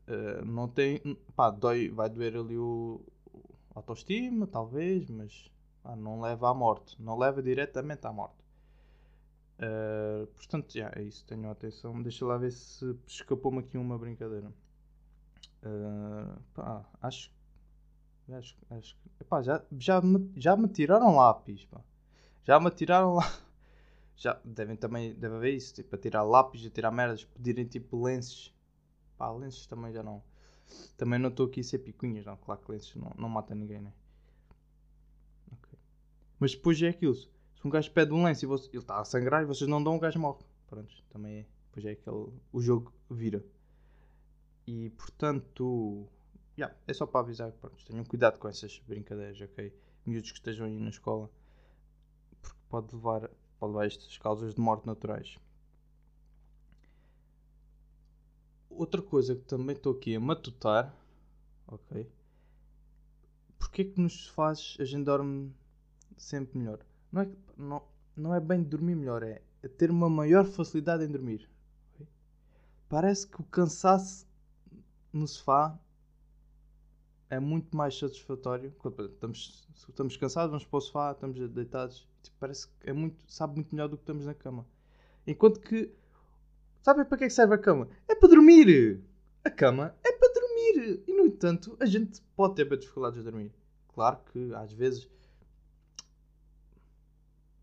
Uh, 0.08 0.46
não 0.46 0.68
tem. 0.68 1.00
Pá, 1.36 1.50
dói, 1.50 1.90
vai 1.90 2.10
doer 2.10 2.36
ali 2.38 2.58
o 2.58 3.02
autoestima, 3.74 4.48
talvez, 4.48 5.10
mas 5.10 5.52
não 5.96 6.22
leva 6.22 6.50
à 6.50 6.54
morte. 6.54 7.02
Não 7.02 7.18
leva 7.18 7.42
diretamente 7.42 8.06
à 8.06 8.12
morte. 8.12 8.46
Uh, 9.60 10.28
portanto, 10.28 10.74
já, 10.74 10.92
é 10.96 11.04
isso. 11.04 11.26
Tenham 11.26 11.52
atenção. 11.52 12.02
Deixa 12.02 12.26
lá 12.26 12.38
ver 12.38 12.52
se 12.52 12.96
escapou-me 13.08 13.60
aqui 13.60 13.78
uma 13.78 13.98
brincadeira. 13.98 14.52
Uh, 15.64 16.40
pá, 16.54 16.86
acho, 17.02 17.32
acho, 18.32 18.56
acho 18.70 18.96
já, 19.44 19.64
já, 19.78 20.02
me, 20.02 20.32
já 20.36 20.56
me 20.56 20.68
tiraram 20.68 21.16
lápis. 21.16 21.66
Pá. 21.66 21.82
Já 22.44 22.60
me 22.60 22.72
tiraram 22.72 23.16
lá. 23.16 23.32
Já 24.20 24.42
devem 24.44 24.76
também 24.76 25.14
deve 25.14 25.36
haver 25.36 25.54
isso, 25.54 25.76
tipo, 25.76 25.96
a 25.96 26.00
tirar 26.00 26.24
lápis, 26.24 26.66
a 26.66 26.72
tirar 26.72 26.90
merdas, 26.90 27.24
pedirem 27.24 27.66
tipo 27.66 28.02
lenços. 28.02 28.52
Pá, 29.16 29.32
lenços 29.32 29.68
também 29.68 29.94
já 29.94 30.02
não. 30.02 30.24
Também 30.98 31.20
não 31.20 31.30
estou 31.30 31.46
aqui 31.46 31.60
a 31.60 31.64
ser 31.64 31.78
picuinhas, 31.78 32.26
não. 32.26 32.36
Claro 32.38 32.60
que 32.62 32.72
lenços 32.72 32.96
não, 32.96 33.14
não 33.16 33.30
mata 33.30 33.54
ninguém, 33.54 33.80
né? 33.80 33.94
Mas 36.40 36.54
depois 36.54 36.82
é 36.82 36.90
aquilo. 36.90 37.16
Se 37.16 37.30
um 37.66 37.70
gajo 37.70 37.92
pede 37.92 38.14
um 38.14 38.24
lenço 38.24 38.46
e 38.46 38.48
você, 38.48 38.70
ele 38.70 38.78
está 38.78 39.00
a 39.00 39.06
sangrar 39.06 39.42
e 39.42 39.46
vocês 39.46 39.70
não 39.70 39.84
dão, 39.84 39.96
o 39.96 40.00
gajo 40.00 40.20
morre. 40.20 40.44
Pronto, 40.68 41.04
também 41.10 41.40
é. 41.40 41.46
Depois 41.68 41.86
é 41.86 41.92
aquele. 41.92 42.32
O 42.52 42.62
jogo 42.62 42.94
vira. 43.10 43.44
E 44.66 44.90
portanto. 44.92 46.08
Yeah, 46.58 46.76
é 46.88 46.94
só 46.94 47.06
para 47.06 47.22
avisar. 47.22 47.52
Pronto, 47.54 47.84
tenham 47.86 48.04
cuidado 48.04 48.40
com 48.40 48.48
essas 48.48 48.80
brincadeiras, 48.88 49.40
ok? 49.42 49.74
Miúdos 50.06 50.32
que 50.32 50.38
estejam 50.38 50.66
aí 50.66 50.80
na 50.80 50.90
escola. 50.90 51.30
Porque 52.42 52.60
pode 52.70 52.96
levar 52.96 53.30
pode 53.60 53.74
levar 53.74 53.86
estas 53.86 54.18
causas 54.18 54.54
de 54.54 54.62
morte 54.62 54.86
naturais. 54.86 55.38
Outra 58.70 59.02
coisa 59.02 59.36
que 59.36 59.44
também 59.44 59.76
estou 59.76 59.94
aqui 59.94 60.16
a 60.16 60.20
matutar, 60.20 60.96
ok? 61.68 62.08
Porque 63.58 63.82
é 63.82 63.86
que 63.86 64.00
nos 64.00 64.28
faz 64.28 64.78
a 64.80 64.86
gente 64.86 65.06
dorme 65.06 65.52
sempre 66.18 66.58
melhor? 66.58 66.80
Não 67.12 67.22
é, 67.22 67.30
não, 67.58 67.84
não 68.16 68.36
é 68.36 68.40
bem 68.40 68.64
dormir 68.64 68.96
melhor, 68.96 69.24
é 69.24 69.42
ter 69.78 69.92
uma 69.92 70.10
maior 70.10 70.46
facilidade 70.46 71.04
em 71.04 71.08
dormir. 71.08 71.50
Parece 72.90 73.28
que 73.28 73.42
o 73.42 73.44
cansaço 73.44 74.26
no 75.12 75.28
sofá 75.28 75.78
é 77.30 77.40
muito 77.40 77.76
mais 77.76 77.98
satisfatório. 77.98 78.74
Estamos, 79.14 79.68
estamos 79.90 80.16
cansados, 80.16 80.52
vamos 80.52 80.66
para 80.66 80.78
o 80.78 80.82
sofá, 80.82 81.12
estamos 81.12 81.50
deitados 81.50 82.08
Tipo, 82.28 82.38
parece 82.40 82.68
que 82.68 82.90
é 82.90 82.94
muito, 82.94 83.24
sabe 83.28 83.56
muito 83.56 83.74
melhor 83.74 83.88
do 83.88 83.98
que 83.98 84.04
estamos 84.04 84.26
na 84.26 84.34
cama. 84.34 84.66
Enquanto 85.26 85.60
que. 85.60 85.92
Sabe 86.82 87.04
para 87.06 87.18
que 87.18 87.24
é 87.26 87.28
que 87.28 87.34
serve 87.34 87.56
a 87.56 87.58
cama? 87.58 87.90
É 88.08 88.16
para 88.16 88.30
dormir! 88.30 89.02
A 89.44 89.50
cama 89.50 89.96
é 90.04 90.12
para 90.12 90.34
dormir! 90.34 91.04
E 91.08 91.14
no 91.14 91.26
entanto, 91.26 91.76
a 91.80 91.86
gente 91.86 92.22
pode 92.36 92.56
ter 92.56 92.78
dificuldades 92.78 93.20
de 93.20 93.30
dormir. 93.30 93.52
Claro 93.94 94.20
que 94.32 94.54
às 94.56 94.72
vezes. 94.74 95.10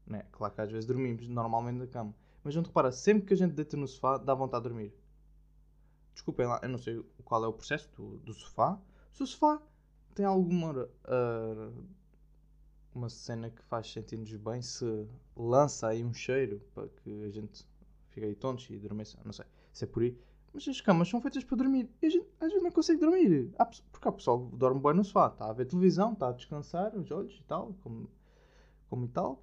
Né? 0.07 0.25
Claro 0.33 0.55
que 0.55 0.61
às 0.61 0.71
vezes 0.71 0.87
dormimos 0.87 1.27
normalmente 1.29 1.77
na 1.77 1.87
cama. 1.87 2.14
Mas 2.43 2.55
não 2.55 2.62
te 2.62 2.67
repara, 2.67 2.93
sempre 2.93 3.27
que 3.27 3.35
a 3.35 3.37
gente 3.37 3.53
deita 3.53 3.77
no 3.77 3.87
sofá, 3.88 4.19
dá 4.19 4.35
vontade 4.35 4.62
de 4.64 4.69
dormir. 4.69 4.95
Desculpem 6.12 6.47
lá, 6.47 6.61
eu 6.62 6.69
não 6.69 6.79
sei 6.79 7.03
qual 7.25 7.45
é 7.45 7.49
o 7.49 7.53
processo 7.53 7.90
do, 7.97 8.19
do 8.19 8.35
sofá. 8.35 8.81
Se 9.12 9.23
o 9.23 9.27
sofá 9.27 9.61
tem 10.14 10.25
alguma 10.25 10.73
uh, 10.85 11.85
uma 12.95 13.09
cena 13.09 13.51
que 13.51 13.62
faz 13.64 13.90
sentir-nos 13.90 14.33
bem 14.37 14.62
se 14.62 15.09
lança 15.37 15.88
aí 15.88 16.05
um 16.05 16.14
cheiro 16.14 16.62
para 16.73 16.88
que 16.88 17.25
a 17.25 17.31
gente 17.31 17.67
fique 18.11 18.25
aí 18.25 18.35
tontos 18.35 18.69
e 18.71 18.77
adormeça. 18.77 19.19
Não 19.25 19.33
sei 19.33 19.45
se 19.73 19.85
é 19.85 19.87
por 19.87 20.03
aí. 20.03 20.17
Mas 20.53 20.69
as 20.69 20.81
camas 20.81 21.09
são 21.09 21.21
feitas 21.21 21.43
para 21.43 21.57
dormir. 21.57 21.90
E 22.01 22.07
a 22.07 22.11
gente 22.11 22.27
às 22.40 22.49
vezes 22.49 22.62
não 22.62 22.71
consegue 22.71 23.01
dormir. 23.01 23.53
Há, 23.59 23.64
porque 23.64 24.09
há 24.09 24.12
pessoal 24.12 24.47
que 24.47 24.57
dorme 24.57 24.81
bem 24.81 24.95
no 24.95 25.05
sofá. 25.05 25.27
Está 25.27 25.51
a 25.51 25.53
ver 25.53 25.67
televisão, 25.67 26.12
está 26.12 26.29
a 26.29 26.33
descansar 26.33 26.97
os 26.97 27.11
olhos 27.11 27.37
e 27.37 27.43
tal, 27.43 27.75
como, 27.83 28.09
como 28.88 29.07
e 29.07 29.09
tal. 29.09 29.43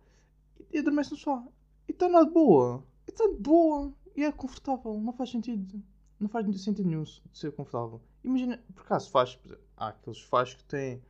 E, 0.71 0.79
adormece 0.79 1.11
no 1.11 1.17
sofá. 1.17 1.43
E 1.87 1.91
está 1.91 2.07
na 2.09 2.25
boa. 2.25 2.83
E 3.07 3.11
está 3.11 3.27
de 3.27 3.35
boa. 3.35 3.93
E 4.15 4.23
é 4.23 4.31
confortável. 4.31 4.99
Não 4.99 5.13
faz 5.13 5.31
sentido. 5.31 5.81
Não 6.19 6.29
faz 6.29 6.45
sentido 6.61 6.87
nenhum 6.87 7.03
de 7.03 7.21
ser 7.33 7.51
confortável. 7.51 8.01
Imagina, 8.23 8.63
por 8.75 8.83
acaso 8.83 9.09
faz, 9.09 9.39
há 9.75 9.87
aqueles 9.87 10.19
sofás 10.19 10.53
que 10.53 10.63
têm 10.65 11.01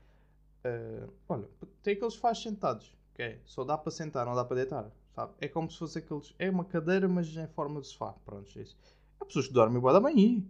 Uh, 0.64 1.12
olha, 1.28 1.50
tem 1.82 1.96
aqueles 1.96 2.16
faz 2.16 2.38
sentados, 2.40 2.96
é, 3.18 3.40
só 3.46 3.64
dá 3.64 3.76
para 3.78 3.92
sentar, 3.92 4.26
não 4.28 4.36
dá 4.36 4.46
para 4.46 4.58
deitar, 4.58 4.92
sabe? 5.16 5.34
É 5.40 5.48
como 5.48 5.70
se 5.72 5.78
fosse 5.78 5.98
aqueles. 5.98 6.34
É 6.38 6.50
uma 6.50 6.66
cadeira, 6.66 7.08
mas 7.08 7.36
em 7.36 7.48
forma 7.48 7.82
de 7.82 7.88
sofá. 7.88 8.14
Pronto, 8.26 8.48
é 8.58 8.62
isso. 8.62 8.78
Há 9.20 9.26
pessoas 9.26 9.48
que 9.48 9.54
dormem 9.54 9.80
boa 9.80 9.94
da 9.94 10.00
manhã. 10.00 10.44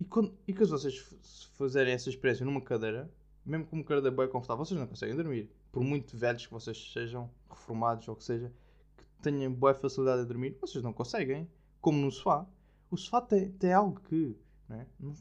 E, 0.00 0.04
quando, 0.04 0.34
e 0.46 0.52
que 0.52 0.64
vocês 0.64 0.98
fazerem 1.56 1.94
essa 1.94 2.08
experiência 2.08 2.44
numa 2.44 2.60
cadeira, 2.60 3.10
mesmo 3.46 3.64
com 3.66 3.76
uma 3.76 3.84
cadeira 3.84 4.10
bem 4.10 4.28
confortável, 4.28 4.64
vocês 4.64 4.78
não 4.78 4.86
conseguem 4.86 5.14
dormir. 5.14 5.48
Por 5.70 5.82
muito 5.82 6.16
velhos 6.16 6.44
que 6.44 6.52
vocês 6.52 6.92
sejam, 6.92 7.30
reformados 7.48 8.08
ou 8.08 8.16
que 8.16 8.24
seja, 8.24 8.52
que 8.96 9.04
tenham 9.22 9.52
boa 9.52 9.72
facilidade 9.72 10.22
de 10.22 10.28
dormir, 10.28 10.56
vocês 10.60 10.82
não 10.82 10.92
conseguem. 10.92 11.48
Como 11.80 11.98
no 11.98 12.10
sofá. 12.10 12.44
O 12.90 12.96
sofá 12.96 13.20
tem, 13.20 13.52
tem 13.52 13.72
algo 13.72 14.00
que. 14.00 14.36
Né? 14.68 14.86
Não, 14.98 15.14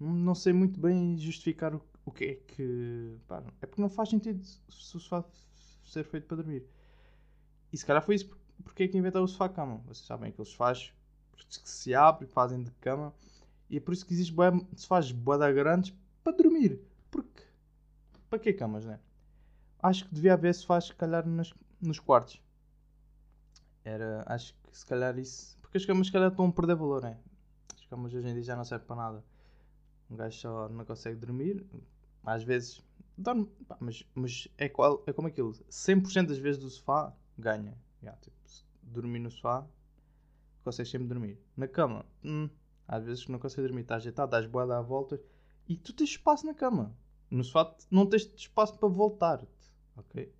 não 0.00 0.34
sei 0.34 0.54
muito 0.54 0.80
bem 0.80 1.18
justificar 1.18 1.74
o, 1.74 1.82
o 2.04 2.10
que 2.10 2.24
é 2.24 2.34
que. 2.34 3.18
Pá, 3.28 3.42
é 3.60 3.66
porque 3.66 3.82
não 3.82 3.90
faz 3.90 4.08
sentido 4.08 4.42
se 4.42 4.60
o 4.96 5.00
sofá 5.00 5.22
ser 5.84 6.04
feito 6.04 6.26
para 6.26 6.38
dormir. 6.38 6.64
E 7.70 7.76
se 7.76 7.84
calhar 7.84 8.02
foi 8.02 8.14
isso 8.14 8.30
porque 8.64 8.84
é 8.84 8.88
que 8.88 8.96
inventaram 8.96 9.26
o 9.26 9.28
sofá-cama. 9.28 9.82
Vocês 9.86 10.06
sabem 10.06 10.32
que 10.32 10.40
eles 10.40 10.54
faz 10.54 10.92
que 11.36 11.68
se 11.68 11.94
abre, 11.94 12.26
fazem 12.26 12.62
de 12.62 12.70
cama. 12.72 13.14
E 13.68 13.76
é 13.76 13.80
por 13.80 13.92
isso 13.92 14.06
que 14.06 14.14
existe 14.14 14.32
bué, 14.32 14.50
sofás 14.74 15.12
boada 15.12 15.52
grandes 15.52 15.92
para 16.26 16.36
dormir. 16.36 16.80
Porque. 17.08 17.44
Para 18.28 18.40
que 18.40 18.52
camas, 18.52 18.84
né? 18.84 18.98
Acho 19.80 20.04
que 20.08 20.14
devia 20.14 20.34
haver 20.34 20.52
sofás, 20.52 20.86
se 20.86 20.94
calhar, 20.94 21.24
nas, 21.24 21.54
nos 21.80 22.00
quartos. 22.00 22.42
Era. 23.84 24.24
Acho 24.26 24.52
que 24.54 24.76
se 24.76 24.84
calhar 24.84 25.16
isso. 25.18 25.56
Porque 25.60 25.78
as 25.78 25.86
camas, 25.86 26.08
se 26.08 26.12
calhar, 26.12 26.30
estão 26.30 26.46
a 26.46 26.52
perder 26.52 26.74
valor, 26.74 27.02
né? 27.02 27.16
As 27.76 27.86
camas 27.86 28.12
hoje 28.12 28.26
em 28.26 28.34
dia 28.34 28.42
já 28.42 28.56
não 28.56 28.64
servem 28.64 28.86
para 28.88 28.96
nada. 28.96 29.24
Um 30.10 30.16
gajo 30.16 30.36
só 30.36 30.68
não 30.68 30.84
consegue 30.84 31.16
dormir, 31.16 31.64
às 32.24 32.44
vezes 32.44 32.80
dorme, 33.18 33.46
pá, 33.66 33.76
mas, 33.80 34.04
mas 34.14 34.46
é, 34.56 34.68
qual, 34.68 35.02
é 35.06 35.12
como 35.12 35.26
aquilo: 35.26 35.52
100% 35.68 36.26
das 36.26 36.38
vezes 36.38 36.60
do 36.60 36.70
sofá 36.70 37.12
ganha. 37.36 37.76
Yeah, 38.00 38.20
tipo, 38.20 38.36
dormir 38.82 39.18
no 39.18 39.30
sofá, 39.30 39.66
consegues 40.62 40.90
sempre 40.90 41.08
dormir. 41.08 41.40
Na 41.56 41.66
cama, 41.66 42.06
hum, 42.24 42.48
às 42.86 43.04
vezes 43.04 43.26
não 43.26 43.38
consegues 43.38 43.68
dormir, 43.68 43.82
estás 43.82 44.02
ajeitado, 44.02 44.30
dás 44.30 44.46
boada 44.46 44.78
à 44.78 44.80
volta 44.80 45.20
e 45.68 45.76
tu 45.76 45.92
tens 45.92 46.10
espaço 46.10 46.46
na 46.46 46.54
cama. 46.54 46.96
No 47.30 47.42
sofá 47.42 47.74
não 47.90 48.06
tens 48.06 48.30
espaço 48.36 48.78
para 48.78 48.88
voltar, 48.88 49.44
ok? 49.96 50.32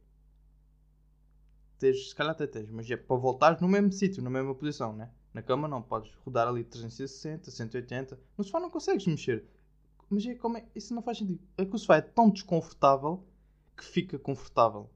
Tens, 1.79 2.09
se 2.09 2.15
calhar 2.15 2.33
até 2.33 2.47
tens, 2.47 2.71
mas 2.71 2.91
é 2.91 2.97
para 2.97 3.17
voltar 3.17 3.61
no 3.61 3.69
mesmo 3.69 3.93
sítio, 3.93 4.23
na 4.23 4.31
mesma 4.31 4.55
posição, 4.55 4.95
né? 4.95 5.11
Na 5.35 5.43
cama 5.43 5.69
não, 5.69 5.83
podes 5.83 6.15
rodar 6.25 6.49
ali 6.49 6.65
360, 6.65 7.51
180. 7.51 8.19
No 8.39 8.45
sofá 8.45 8.59
não 8.59 8.71
consegues 8.71 9.07
mexer. 9.07 9.45
Mas 10.09 10.25
é 10.25 10.35
como 10.35 10.57
é, 10.57 10.65
isso 10.75 10.95
não 10.95 11.03
faz 11.03 11.19
sentido. 11.19 11.41
É 11.59 11.65
que 11.65 11.75
o 11.75 11.79
sofá 11.79 11.97
é 11.97 12.01
tão 12.01 12.31
desconfortável 12.31 13.23
que 13.77 13.85
fica 13.85 14.19
confortável 14.19 14.89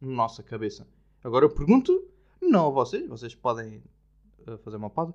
nossa 0.00 0.42
cabeça. 0.42 0.86
Agora 1.22 1.46
eu 1.46 1.50
pergunto, 1.50 2.06
não 2.40 2.68
a 2.68 2.70
vocês, 2.70 3.08
vocês 3.08 3.34
podem 3.34 3.82
uh, 4.46 4.58
fazer 4.58 4.76
uma 4.76 4.90
pausa. 4.90 5.14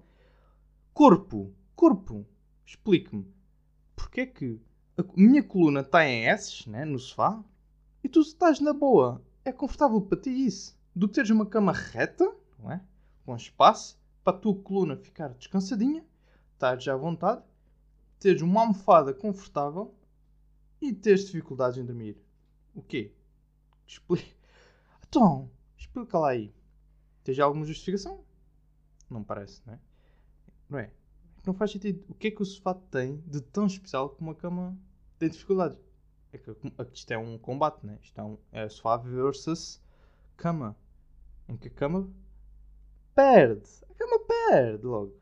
Corpo, 0.93 1.53
corpo, 1.75 2.25
explique-me, 2.65 3.31
porque 3.99 4.21
é 4.21 4.25
que 4.25 4.61
a 4.97 5.03
minha 5.15 5.43
coluna 5.43 5.81
está 5.81 6.05
em 6.05 6.25
S, 6.25 6.69
né, 6.69 6.85
no 6.85 6.97
sofá, 6.97 7.43
e 8.01 8.07
tu 8.07 8.21
estás 8.21 8.61
na 8.61 8.71
boa. 8.71 9.21
É 9.43 9.51
confortável 9.51 10.01
para 10.01 10.19
ti 10.19 10.29
isso. 10.29 10.79
Do 10.95 11.07
que 11.07 11.15
teres 11.15 11.29
uma 11.29 11.45
cama 11.45 11.73
reta, 11.73 12.33
não 12.57 12.71
é? 12.71 12.81
Com 13.25 13.35
espaço, 13.35 13.99
para 14.23 14.35
a 14.35 14.39
tua 14.39 14.55
coluna 14.55 14.95
ficar 14.95 15.29
descansadinha, 15.33 16.03
estás 16.53 16.87
à 16.87 16.95
vontade, 16.95 17.43
teres 18.19 18.41
uma 18.41 18.61
almofada 18.61 19.13
confortável 19.13 19.93
e 20.81 20.93
teres 20.93 21.25
dificuldades 21.25 21.77
em 21.77 21.85
dormir. 21.85 22.17
O 22.73 22.81
quê? 22.81 23.13
Explica. 23.85 24.39
Então, 25.11 25.49
explica 25.75 26.19
lá 26.19 26.29
aí. 26.29 26.53
Tens 27.23 27.39
alguma 27.39 27.65
justificação? 27.65 28.23
Não 29.09 29.23
parece, 29.23 29.59
não 29.65 29.73
é? 29.73 29.79
Não 30.69 30.77
é? 30.77 30.91
Não 31.45 31.53
faz 31.53 31.71
sentido. 31.71 32.03
O 32.09 32.13
que 32.13 32.27
é 32.27 32.31
que 32.31 32.41
o 32.41 32.45
sofá 32.45 32.73
tem 32.73 33.17
de 33.27 33.41
tão 33.41 33.65
especial 33.65 34.09
que 34.09 34.21
uma 34.21 34.35
cama 34.35 34.77
tem 35.17 35.29
dificuldades? 35.29 35.77
É 36.31 36.37
que 36.37 36.51
isto 36.93 37.11
é 37.11 37.17
um 37.17 37.37
combate, 37.37 37.85
né? 37.85 37.97
Isto 38.03 38.19
é, 38.21 38.23
um, 38.23 38.37
é 38.51 38.69
sofá 38.69 38.97
versus 38.97 39.81
cama. 40.37 40.75
Em 41.47 41.57
que 41.57 41.67
a 41.69 41.71
cama 41.71 42.09
perde. 43.15 43.67
A 43.89 43.93
cama 43.93 44.19
perde 44.27 44.85
logo. 44.85 45.13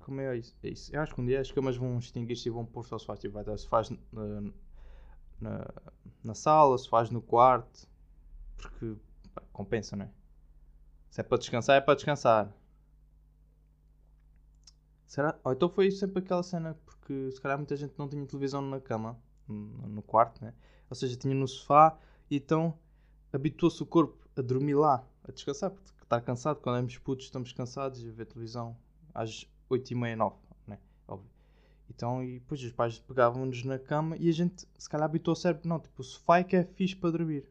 como 0.00 0.20
é 0.20 0.36
isso? 0.36 0.54
é 0.62 0.68
isso? 0.68 0.94
Eu 0.94 1.00
acho 1.02 1.14
que 1.14 1.20
um 1.20 1.26
dia 1.26 1.40
as 1.40 1.50
camas 1.50 1.76
vão 1.76 1.98
extinguir-se 1.98 2.48
e 2.48 2.52
vão 2.52 2.64
pôr 2.64 2.84
só 2.84 2.98
faz. 2.98 3.18
Tipo, 3.20 3.34
vai 3.34 3.44
dar- 3.44 3.58
faz 3.58 3.90
na, 3.90 3.98
na, 5.40 5.66
na 6.22 6.34
sala, 6.34 6.78
faz 6.78 7.10
no 7.10 7.20
quarto. 7.20 7.88
Porque 8.56 8.96
pá, 9.34 9.42
compensa, 9.52 9.96
não 9.96 10.06
é? 10.06 10.10
Se 11.10 11.20
é 11.20 11.24
para 11.24 11.38
descansar, 11.38 11.76
é 11.76 11.80
para 11.80 11.94
descansar. 11.96 12.52
Será? 15.06 15.38
Então 15.46 15.68
foi 15.68 15.90
sempre 15.90 16.18
aquela 16.18 16.42
cena, 16.42 16.76
porque 16.84 17.30
se 17.30 17.40
calhar 17.40 17.56
muita 17.56 17.76
gente 17.76 17.94
não 17.96 18.08
tinha 18.08 18.26
televisão 18.26 18.60
na 18.60 18.80
cama, 18.80 19.18
no 19.48 20.02
quarto, 20.02 20.44
né? 20.44 20.52
Ou 20.90 20.96
seja, 20.96 21.16
tinha 21.16 21.34
no 21.34 21.46
sofá 21.46 21.96
e 22.30 22.36
então 22.36 22.76
habituou-se 23.32 23.82
o 23.82 23.86
corpo 23.86 24.26
a 24.36 24.42
dormir 24.42 24.74
lá, 24.74 25.06
a 25.24 25.32
descansar, 25.32 25.70
porque 25.70 25.88
está 26.02 26.20
cansado. 26.20 26.60
Quando 26.60 26.76
éramos 26.76 26.98
putos, 26.98 27.26
estamos 27.26 27.52
cansados 27.52 28.02
e 28.02 28.10
ver 28.10 28.26
televisão 28.26 28.76
às 29.14 29.46
8h30, 29.70 30.16
9 30.16 30.36
né? 30.66 30.78
Óbvio. 31.06 31.30
Então, 31.88 32.22
e 32.22 32.40
depois 32.40 32.62
os 32.62 32.72
pais 32.72 32.98
pegavam-nos 32.98 33.62
na 33.64 33.78
cama 33.78 34.16
e 34.16 34.28
a 34.28 34.32
gente, 34.32 34.66
se 34.76 34.88
calhar, 34.88 35.08
habituou 35.08 35.34
o 35.34 35.36
cérebro, 35.36 35.68
não, 35.68 35.78
tipo, 35.78 36.00
o 36.00 36.04
sofá 36.04 36.38
é 36.38 36.44
que 36.44 36.56
é 36.56 36.64
fixe 36.64 36.96
para 36.96 37.10
dormir. 37.10 37.48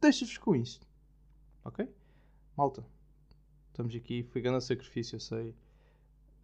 Deixa-vos 0.00 0.38
com 0.38 0.56
isto, 0.56 0.86
ok? 1.62 1.88
Malta, 2.56 2.84
estamos 3.68 3.94
aqui, 3.94 4.22
foi 4.22 4.40
grande 4.40 4.64
sacrifício, 4.64 5.16
eu 5.16 5.20
sei. 5.20 5.54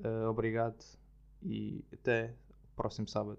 Uh, 0.00 0.28
obrigado 0.28 0.84
e 1.42 1.84
até 1.92 2.34
o 2.72 2.76
próximo 2.76 3.08
sábado. 3.08 3.38